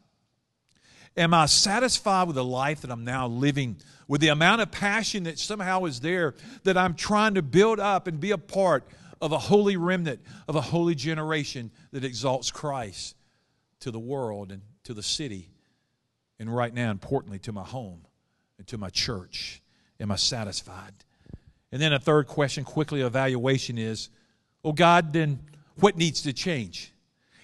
Am 1.17 1.35
I 1.35 1.47
satisfied 1.47 2.29
with 2.29 2.37
the 2.37 2.45
life 2.45 2.83
that 2.83 2.93
I'm 2.93 3.05
now 3.05 3.27
living, 3.27 3.81
with 4.07 4.21
the 4.21 4.29
amount 4.29 4.61
of 4.61 4.71
passion 4.71 5.25
that 5.25 5.39
somehow 5.39 5.85
is 5.85 6.01
there 6.01 6.35
that 6.63 6.77
I'm 6.77 6.95
trying 6.95 7.35
to 7.35 7.43
build 7.43 7.81
up 7.81 8.07
and 8.07 8.21
be 8.21 8.31
a 8.31 8.39
part 8.39 8.87
of 9.21 9.33
a 9.33 9.39
holy 9.39 9.77
remnant, 9.77 10.21
of 10.47 10.55
a 10.55 10.61
holy 10.61 10.95
generation 10.95 11.73
that 11.93 12.05
exalts 12.05 12.51
Christ? 12.51 13.17
To 13.81 13.91
the 13.91 13.99
world 13.99 14.53
and 14.53 14.63
to 14.85 14.95
the 14.95 15.03
city, 15.03 15.51
and 16.39 16.55
right 16.55 16.73
now, 16.73 16.91
importantly, 16.91 17.39
to 17.41 17.53
my 17.53 17.65
home 17.65 18.07
and 18.59 18.67
to 18.69 18.79
my 18.79 18.91
church? 18.91 19.63
Am 20.01 20.11
I 20.11 20.17
satisfied? 20.17 20.93
And 21.73 21.83
then 21.83 21.93
a 21.93 21.99
third 21.99 22.27
question, 22.27 22.65
quickly 22.65 23.03
evaluation 23.03 23.79
is, 23.79 24.09
oh 24.65 24.73
God, 24.73 25.13
then 25.13 25.41
what 25.81 25.97
needs 25.97 26.23
to 26.23 26.33
change? 26.33 26.93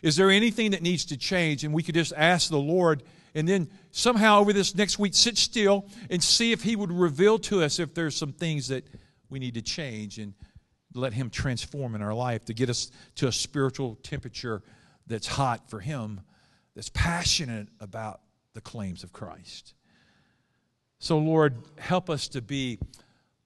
Is 0.03 0.17
there 0.17 0.31
anything 0.31 0.73
that 0.73 0.83
needs 0.83 1.05
to 1.07 1.17
change? 1.17 1.65
And 1.65 1.75
we 1.75 1.83
could 1.83 1.95
just 1.95 2.13
ask 2.17 2.51
the 2.51 2.59
Lord 2.59 3.03
and 3.35 3.49
then 3.49 3.69
somehow 3.91 4.39
over 4.39 4.53
this 4.53 4.75
next 4.75 4.99
week 4.99 5.15
sit 5.15 5.37
still 5.37 5.87
and 6.09 6.23
see 6.23 6.53
if 6.53 6.63
He 6.63 6.77
would 6.77 6.93
reveal 6.93 7.39
to 7.41 7.63
us 7.63 7.79
if 7.79 7.95
there's 7.95 8.17
some 8.17 8.33
things 8.33 8.69
that 8.69 8.87
we 9.29 9.39
need 9.39 9.55
to 9.55 9.63
change 9.63 10.19
and 10.19 10.35
let 10.95 11.13
Him 11.13 11.31
transform 11.31 11.95
in 11.95 12.03
our 12.03 12.15
life 12.15 12.45
to 12.45 12.55
get 12.55 12.71
us 12.71 12.93
to 13.17 13.27
a 13.27 13.33
spiritual 13.33 13.97
temperature 14.03 14.63
that's 15.07 15.27
hot 15.27 15.69
for 15.69 15.81
Him, 15.81 16.21
that's 16.75 16.91
passionate 16.91 17.69
about 17.81 18.21
the 18.55 18.61
claims 18.61 19.03
of 19.05 19.13
Christ. 19.13 19.75
So, 20.99 21.19
Lord, 21.19 21.57
help 21.79 22.09
us 22.09 22.29
to 22.29 22.41
be 22.41 22.79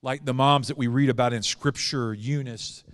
like 0.03 0.25
the 0.25 0.35
moms 0.35 0.68
that 0.68 0.79
we 0.79 0.87
read 0.87 1.09
about 1.09 1.33
in 1.33 1.42
Scripture, 1.42 2.14
Eunice 2.14 2.85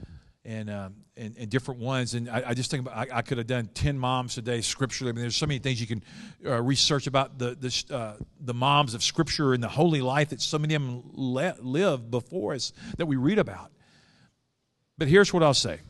and, 0.44 0.70
um, 0.70 0.94
and, 1.16 1.34
and, 1.38 1.50
different 1.50 1.80
ones. 1.80 2.14
And 2.14 2.28
I, 2.28 2.42
I 2.48 2.54
just 2.54 2.70
think 2.70 2.86
about, 2.86 2.96
I, 2.96 3.18
I, 3.18 3.22
could 3.22 3.38
have 3.38 3.46
done 3.46 3.68
10 3.74 3.98
moms 3.98 4.34
today 4.34 4.60
scripturally. 4.60 5.10
I 5.10 5.12
mean, 5.12 5.22
there's 5.22 5.36
so 5.36 5.46
many 5.46 5.58
things 5.58 5.80
you 5.80 5.86
can 5.86 6.02
uh, 6.46 6.62
research 6.62 7.06
about 7.06 7.38
the, 7.38 7.54
the, 7.54 7.94
uh, 7.94 8.14
the 8.40 8.54
moms 8.54 8.94
of 8.94 9.02
Scripture 9.02 9.54
and 9.54 9.62
the 9.62 9.68
holy 9.68 10.00
life 10.00 10.30
that 10.30 10.40
so 10.40 10.58
many 10.58 10.74
of 10.74 10.82
them 10.82 11.02
le- 11.12 11.56
live 11.60 12.10
before 12.10 12.54
us 12.54 12.72
that 12.98 13.06
we 13.06 13.16
read 13.16 13.38
about. 13.38 13.70
But 14.98 15.08
here's 15.08 15.32
what 15.32 15.42
I'll 15.42 15.54
say 15.54 15.80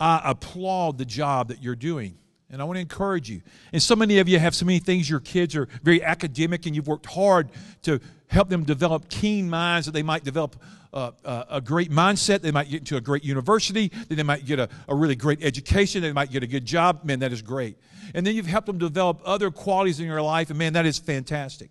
I 0.00 0.22
applaud 0.24 0.98
the 0.98 1.04
job 1.04 1.48
that 1.48 1.62
you're 1.62 1.76
doing. 1.76 2.16
And 2.52 2.60
I 2.60 2.64
want 2.64 2.78
to 2.78 2.80
encourage 2.80 3.30
you. 3.30 3.42
And 3.72 3.80
so 3.80 3.94
many 3.94 4.18
of 4.18 4.28
you 4.28 4.38
have 4.40 4.56
so 4.56 4.66
many 4.66 4.80
things. 4.80 5.08
Your 5.08 5.20
kids 5.20 5.54
are 5.54 5.68
very 5.84 6.02
academic, 6.02 6.66
and 6.66 6.74
you've 6.74 6.88
worked 6.88 7.06
hard 7.06 7.48
to 7.82 8.00
help 8.26 8.48
them 8.48 8.64
develop 8.64 9.08
keen 9.08 9.48
minds 9.48 9.86
that 9.86 9.92
they 9.92 10.02
might 10.02 10.24
develop 10.24 10.56
uh, 10.92 11.12
uh, 11.24 11.44
a 11.48 11.60
great 11.60 11.92
mindset. 11.92 12.40
They 12.40 12.50
might 12.50 12.68
get 12.68 12.80
into 12.80 12.96
a 12.96 13.00
great 13.00 13.22
university. 13.22 13.92
Then 14.08 14.16
they 14.16 14.24
might 14.24 14.46
get 14.46 14.58
a, 14.58 14.68
a 14.88 14.94
really 14.96 15.14
great 15.14 15.44
education. 15.44 16.02
They 16.02 16.12
might 16.12 16.32
get 16.32 16.42
a 16.42 16.48
good 16.48 16.64
job. 16.64 17.04
Man, 17.04 17.20
that 17.20 17.32
is 17.32 17.40
great. 17.40 17.78
And 18.14 18.26
then 18.26 18.34
you've 18.34 18.46
helped 18.46 18.66
them 18.66 18.78
develop 18.78 19.20
other 19.24 19.52
qualities 19.52 20.00
in 20.00 20.06
your 20.06 20.22
life, 20.22 20.50
and 20.50 20.58
man, 20.58 20.72
that 20.72 20.86
is 20.86 20.98
fantastic. 20.98 21.70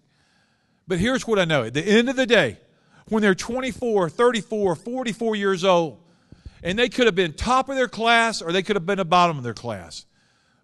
But 0.88 1.00
here's 1.00 1.28
what 1.28 1.39
I 1.39 1.46
know 1.46 1.63
at 1.63 1.74
the 1.74 1.84
end 1.84 2.10
of 2.10 2.15
the 2.15 2.26
day, 2.26 2.58
when 3.10 3.22
they're 3.22 3.36
24, 3.36 4.10
34, 4.10 4.76
44 4.76 5.36
years 5.36 5.63
old, 5.65 6.00
and 6.63 6.78
they 6.78 6.89
could 6.89 7.06
have 7.06 7.15
been 7.15 7.34
top 7.34 7.69
of 7.69 7.76
their 7.76 7.88
class 7.88 8.41
or 8.41 8.52
they 8.52 8.63
could 8.63 8.76
have 8.76 8.86
been 8.86 8.98
the 8.98 9.06
bottom 9.06 9.38
of 9.38 9.43
their 9.43 9.54
class. 9.54 10.06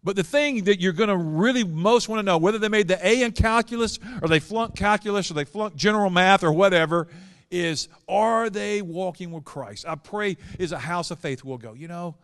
But 0.03 0.15
the 0.15 0.23
thing 0.23 0.65
that 0.65 0.79
you're 0.79 0.93
going 0.93 1.09
to 1.09 1.17
really 1.17 1.63
most 1.63 2.07
want 2.07 2.19
to 2.19 2.23
know, 2.23 2.37
whether 2.37 2.59
they 2.59 2.69
made 2.69 2.87
the 2.87 3.05
A 3.05 3.23
in 3.23 3.31
calculus 3.31 3.97
or 4.21 4.27
they 4.27 4.39
flunked 4.39 4.77
calculus 4.77 5.31
or 5.31 5.33
they 5.33 5.45
flunked 5.45 5.77
general 5.77 6.11
math 6.11 6.43
or 6.43 6.51
whatever, 6.51 7.07
is 7.49 7.87
are 8.07 8.49
they 8.49 8.81
walking 8.81 9.31
with 9.31 9.45
Christ? 9.45 9.85
I 9.87 9.95
pray 9.95 10.37
is 10.59 10.71
a 10.71 10.77
house 10.77 11.09
of 11.11 11.19
faith 11.19 11.43
will 11.43 11.57
go, 11.57 11.73
you 11.73 11.87
know, 11.87 12.15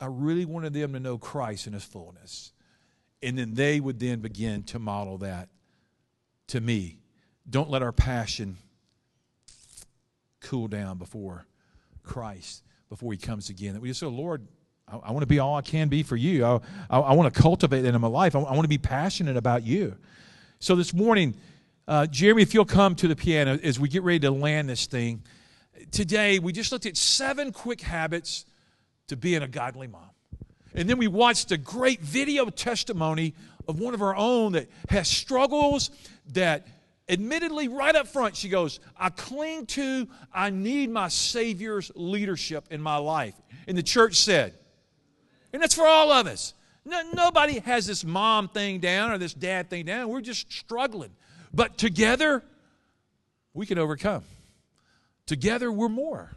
I 0.00 0.06
really 0.06 0.44
wanted 0.44 0.72
them 0.72 0.92
to 0.94 1.00
know 1.00 1.18
Christ 1.18 1.66
in 1.66 1.72
his 1.74 1.84
fullness. 1.84 2.52
And 3.22 3.36
then 3.36 3.54
they 3.54 3.80
would 3.80 4.00
then 4.00 4.20
begin 4.20 4.62
to 4.64 4.78
model 4.78 5.18
that 5.18 5.50
to 6.48 6.60
me. 6.60 6.98
Don't 7.48 7.70
let 7.70 7.82
our 7.82 7.92
passion 7.92 8.56
cool 10.40 10.68
down 10.68 10.98
before 10.98 11.46
Christ, 12.02 12.62
before 12.90 13.12
he 13.12 13.18
comes 13.18 13.48
again. 13.48 13.72
That 13.72 13.80
we 13.80 13.88
just 13.88 14.00
say, 14.00 14.06
Lord, 14.06 14.46
I, 14.86 14.96
I 14.96 15.12
want 15.12 15.22
to 15.22 15.26
be 15.26 15.38
all 15.38 15.56
I 15.56 15.62
can 15.62 15.88
be 15.88 16.02
for 16.02 16.16
you. 16.16 16.44
I, 16.44 16.60
I, 16.90 17.00
I 17.00 17.12
want 17.14 17.32
to 17.32 17.40
cultivate 17.40 17.82
that 17.82 17.94
in 17.94 18.00
my 18.00 18.08
life. 18.08 18.36
I, 18.36 18.40
want 18.40 18.62
to 18.62 18.68
be 18.68 18.78
passionate 18.78 19.36
about 19.36 19.62
you. 19.62 19.96
So 20.58 20.76
this 20.76 20.92
morning, 20.92 21.34
uh, 21.88 22.06
Jeremy, 22.06 22.42
if 22.42 22.52
you'll 22.52 22.66
come 22.66 22.94
to 22.96 23.08
the 23.08 23.16
piano 23.16 23.58
as 23.62 23.80
we 23.80 23.88
get 23.88 24.02
ready 24.02 24.20
to 24.20 24.30
land 24.30 24.68
this 24.68 24.86
thing. 24.86 25.22
Today, 25.90 26.38
we 26.38 26.52
just 26.52 26.72
looked 26.72 26.84
at 26.84 26.96
seven 26.96 27.52
quick 27.52 27.80
habits 27.80 28.44
to 29.08 29.16
being 29.16 29.42
a 29.42 29.48
godly 29.48 29.86
mom. 29.86 30.10
And 30.74 30.88
then 30.88 30.98
we 30.98 31.08
watched 31.08 31.50
a 31.52 31.56
great 31.56 32.00
video 32.00 32.48
testimony 32.50 33.34
of 33.66 33.80
one 33.80 33.94
of 33.94 34.02
our 34.02 34.14
own 34.14 34.52
that 34.52 34.68
has 34.88 35.08
struggles 35.08 35.90
that 36.32 36.66
admittedly 37.10 37.68
right 37.68 37.96
up 37.96 38.06
front 38.06 38.34
she 38.36 38.48
goes 38.48 38.80
i 38.96 39.10
cling 39.10 39.66
to 39.66 40.08
i 40.32 40.48
need 40.48 40.88
my 40.88 41.08
savior's 41.08 41.90
leadership 41.94 42.64
in 42.70 42.80
my 42.80 42.96
life 42.96 43.34
and 43.66 43.76
the 43.76 43.82
church 43.82 44.14
said 44.14 44.54
and 45.52 45.62
that's 45.62 45.74
for 45.74 45.86
all 45.86 46.12
of 46.12 46.26
us. 46.26 46.54
No, 46.84 47.02
nobody 47.12 47.58
has 47.60 47.86
this 47.86 48.04
mom 48.04 48.48
thing 48.48 48.80
down 48.80 49.10
or 49.10 49.18
this 49.18 49.34
dad 49.34 49.68
thing 49.68 49.84
down. 49.84 50.08
We're 50.08 50.20
just 50.20 50.50
struggling. 50.52 51.10
But 51.52 51.76
together, 51.76 52.44
we 53.52 53.66
can 53.66 53.78
overcome. 53.78 54.24
Together, 55.26 55.70
we're 55.70 55.88
more. 55.88 56.32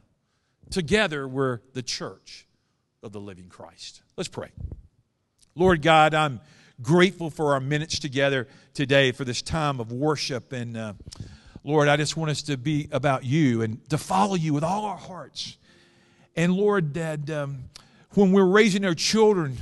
Together, 0.70 1.28
we're 1.28 1.60
the 1.74 1.84
church 1.84 2.48
of 3.04 3.12
the 3.12 3.20
living 3.20 3.48
Christ. 3.48 4.02
Let's 4.18 4.28
pray. 4.28 4.50
Lord 5.56 5.82
God, 5.82 6.14
I'm 6.14 6.42
grateful 6.82 7.30
for 7.30 7.54
our 7.54 7.60
minutes 7.60 8.00
together 8.00 8.48
today 8.74 9.12
for 9.12 9.26
this 9.26 9.42
time 9.42 9.80
of 9.80 9.92
worship. 9.92 10.54
And 10.54 10.76
uh, 10.76 10.94
Lord, 11.64 11.88
I 11.88 11.98
just 11.98 12.18
want 12.18 12.32
us 12.32 12.42
to 12.44 12.58
be 12.58 12.88
about 12.92 13.24
you 13.24 13.62
and 13.62 13.88
to 13.90 13.98
follow 13.98 14.36
you 14.36 14.54
with 14.54 14.64
all 14.64 14.86
our 14.86 14.98
hearts. 14.98 15.58
And 16.36 16.54
Lord, 16.54 16.96
that 16.96 17.30
um, 17.30 17.66
when 18.12 18.32
we're 18.32 18.44
raising 18.44 18.86
our 18.86 18.96
children, 18.96 19.58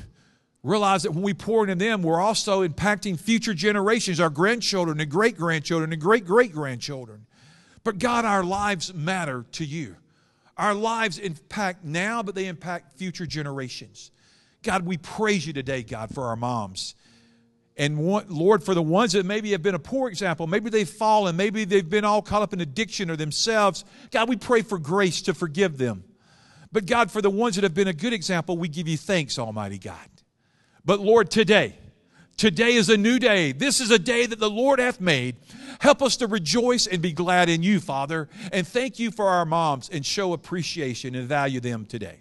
realize 0.63 1.03
that 1.03 1.11
when 1.11 1.23
we 1.23 1.33
pour 1.33 1.63
into 1.63 1.75
them, 1.75 2.01
we're 2.01 2.21
also 2.21 2.65
impacting 2.67 3.19
future 3.19 3.53
generations, 3.53 4.19
our 4.19 4.29
grandchildren 4.29 4.99
and 4.99 5.09
great 5.09 5.37
grandchildren 5.37 5.91
and 5.91 6.01
great 6.01 6.25
great 6.25 6.53
grandchildren. 6.53 7.25
But 7.83 7.99
God, 7.99 8.25
our 8.25 8.43
lives 8.43 8.93
matter 8.93 9.45
to 9.53 9.65
you. 9.65 9.95
Our 10.57 10.73
lives 10.73 11.17
impact 11.17 11.83
now, 11.83 12.21
but 12.21 12.35
they 12.35 12.45
impact 12.45 12.97
future 12.97 13.25
generations. 13.25 14.11
God, 14.63 14.85
we 14.85 14.97
praise 14.97 15.47
you 15.47 15.53
today, 15.53 15.81
God, 15.81 16.13
for 16.13 16.25
our 16.25 16.35
moms. 16.35 16.93
And 17.77 17.97
one, 17.97 18.25
Lord, 18.29 18.63
for 18.63 18.73
the 18.73 18.81
ones 18.81 19.13
that 19.13 19.25
maybe 19.25 19.51
have 19.51 19.63
been 19.63 19.75
a 19.75 19.79
poor 19.79 20.09
example, 20.09 20.45
maybe 20.45 20.69
they've 20.69 20.89
fallen, 20.89 21.35
maybe 21.37 21.63
they've 21.63 21.89
been 21.89 22.03
all 22.03 22.21
caught 22.21 22.41
up 22.41 22.53
in 22.53 22.61
addiction 22.61 23.09
or 23.09 23.15
themselves, 23.15 23.85
God, 24.11 24.27
we 24.27 24.35
pray 24.35 24.61
for 24.61 24.77
grace 24.77 25.21
to 25.23 25.33
forgive 25.33 25.77
them. 25.77 26.03
But 26.71 26.85
God, 26.85 27.11
for 27.11 27.21
the 27.21 27.29
ones 27.29 27.55
that 27.55 27.63
have 27.63 27.73
been 27.73 27.87
a 27.87 27.93
good 27.93 28.13
example, 28.13 28.57
we 28.57 28.67
give 28.67 28.87
you 28.87 28.97
thanks, 28.97 29.39
Almighty 29.39 29.77
God. 29.77 30.07
But 30.85 30.99
Lord, 30.99 31.29
today, 31.29 31.75
today 32.37 32.73
is 32.73 32.89
a 32.89 32.97
new 32.97 33.19
day. 33.19 33.51
This 33.51 33.79
is 33.79 33.91
a 33.91 33.99
day 33.99 34.25
that 34.25 34.39
the 34.39 34.49
Lord 34.49 34.79
hath 34.79 34.99
made. 34.99 35.35
Help 35.79 36.01
us 36.01 36.17
to 36.17 36.27
rejoice 36.27 36.87
and 36.87 37.01
be 37.01 37.13
glad 37.13 37.49
in 37.49 37.63
you, 37.63 37.79
Father. 37.79 38.29
And 38.51 38.67
thank 38.67 38.99
you 38.99 39.11
for 39.11 39.27
our 39.27 39.45
moms 39.45 39.89
and 39.89 40.05
show 40.05 40.33
appreciation 40.33 41.15
and 41.15 41.27
value 41.27 41.59
them 41.59 41.85
today. 41.85 42.19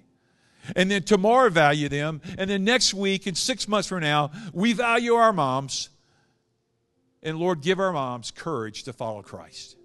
And 0.76 0.90
then 0.90 1.02
tomorrow, 1.02 1.50
value 1.50 1.88
them. 1.88 2.20
And 2.38 2.50
then 2.50 2.64
next 2.64 2.94
week 2.94 3.26
and 3.26 3.36
six 3.36 3.68
months 3.68 3.88
from 3.88 4.00
now, 4.00 4.30
we 4.52 4.72
value 4.72 5.14
our 5.14 5.32
moms. 5.32 5.90
And 7.22 7.38
Lord, 7.38 7.60
give 7.60 7.80
our 7.80 7.92
moms 7.92 8.30
courage 8.30 8.84
to 8.84 8.92
follow 8.92 9.22
Christ. 9.22 9.76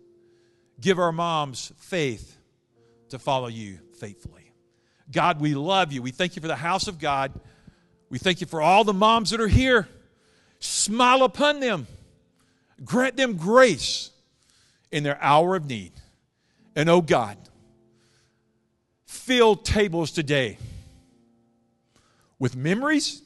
Give 0.80 1.00
our 1.00 1.12
moms 1.12 1.72
faith 1.78 2.38
to 3.10 3.20
follow 3.20 3.48
you 3.48 3.80
faithfully. 4.00 4.52
God, 5.12 5.40
we 5.40 5.54
love 5.54 5.92
you. 5.92 6.02
We 6.02 6.12
thank 6.12 6.36
you 6.36 6.42
for 6.42 6.48
the 6.48 6.56
house 6.56 6.88
of 6.88 7.00
God. 7.00 7.32
We 8.10 8.18
thank 8.18 8.42
you 8.42 8.48
for 8.48 8.62
all 8.62 8.84
the 8.84 8.94
moms 8.94 9.32
that 9.32 9.42
are 9.42 9.48
here. 9.48 9.88
Smile 10.60 11.24
upon 11.24 11.60
them. 11.60 11.88
Grant 12.84 13.16
them 13.18 13.38
grace 13.38 14.12
in 14.92 15.04
their 15.04 15.22
hour 15.22 15.56
of 15.56 15.66
need. 15.66 15.92
And 16.76 16.90
oh 16.90 17.02
God, 17.02 17.38
fill 19.06 19.56
tables 19.56 20.12
today 20.12 20.58
with 22.40 22.56
memories. 22.56 23.22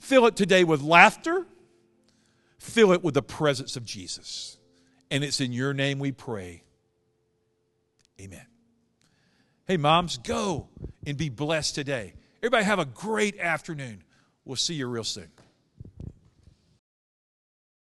Fill 0.00 0.26
it 0.26 0.36
today 0.36 0.64
with 0.64 0.82
laughter. 0.82 1.46
Fill 2.58 2.92
it 2.92 3.02
with 3.02 3.14
the 3.14 3.22
presence 3.22 3.76
of 3.76 3.84
Jesus. 3.84 4.58
And 5.10 5.24
it's 5.24 5.40
in 5.40 5.52
your 5.52 5.72
name 5.72 5.98
we 5.98 6.12
pray. 6.12 6.62
Amen. 8.20 8.46
Hey, 9.66 9.76
moms, 9.76 10.18
go 10.18 10.68
and 11.06 11.16
be 11.16 11.28
blessed 11.28 11.74
today. 11.74 12.14
Everybody 12.38 12.64
have 12.64 12.78
a 12.78 12.84
great 12.84 13.38
afternoon. 13.38 14.02
We'll 14.44 14.56
see 14.56 14.74
you 14.74 14.86
real 14.86 15.04
soon. 15.04 15.28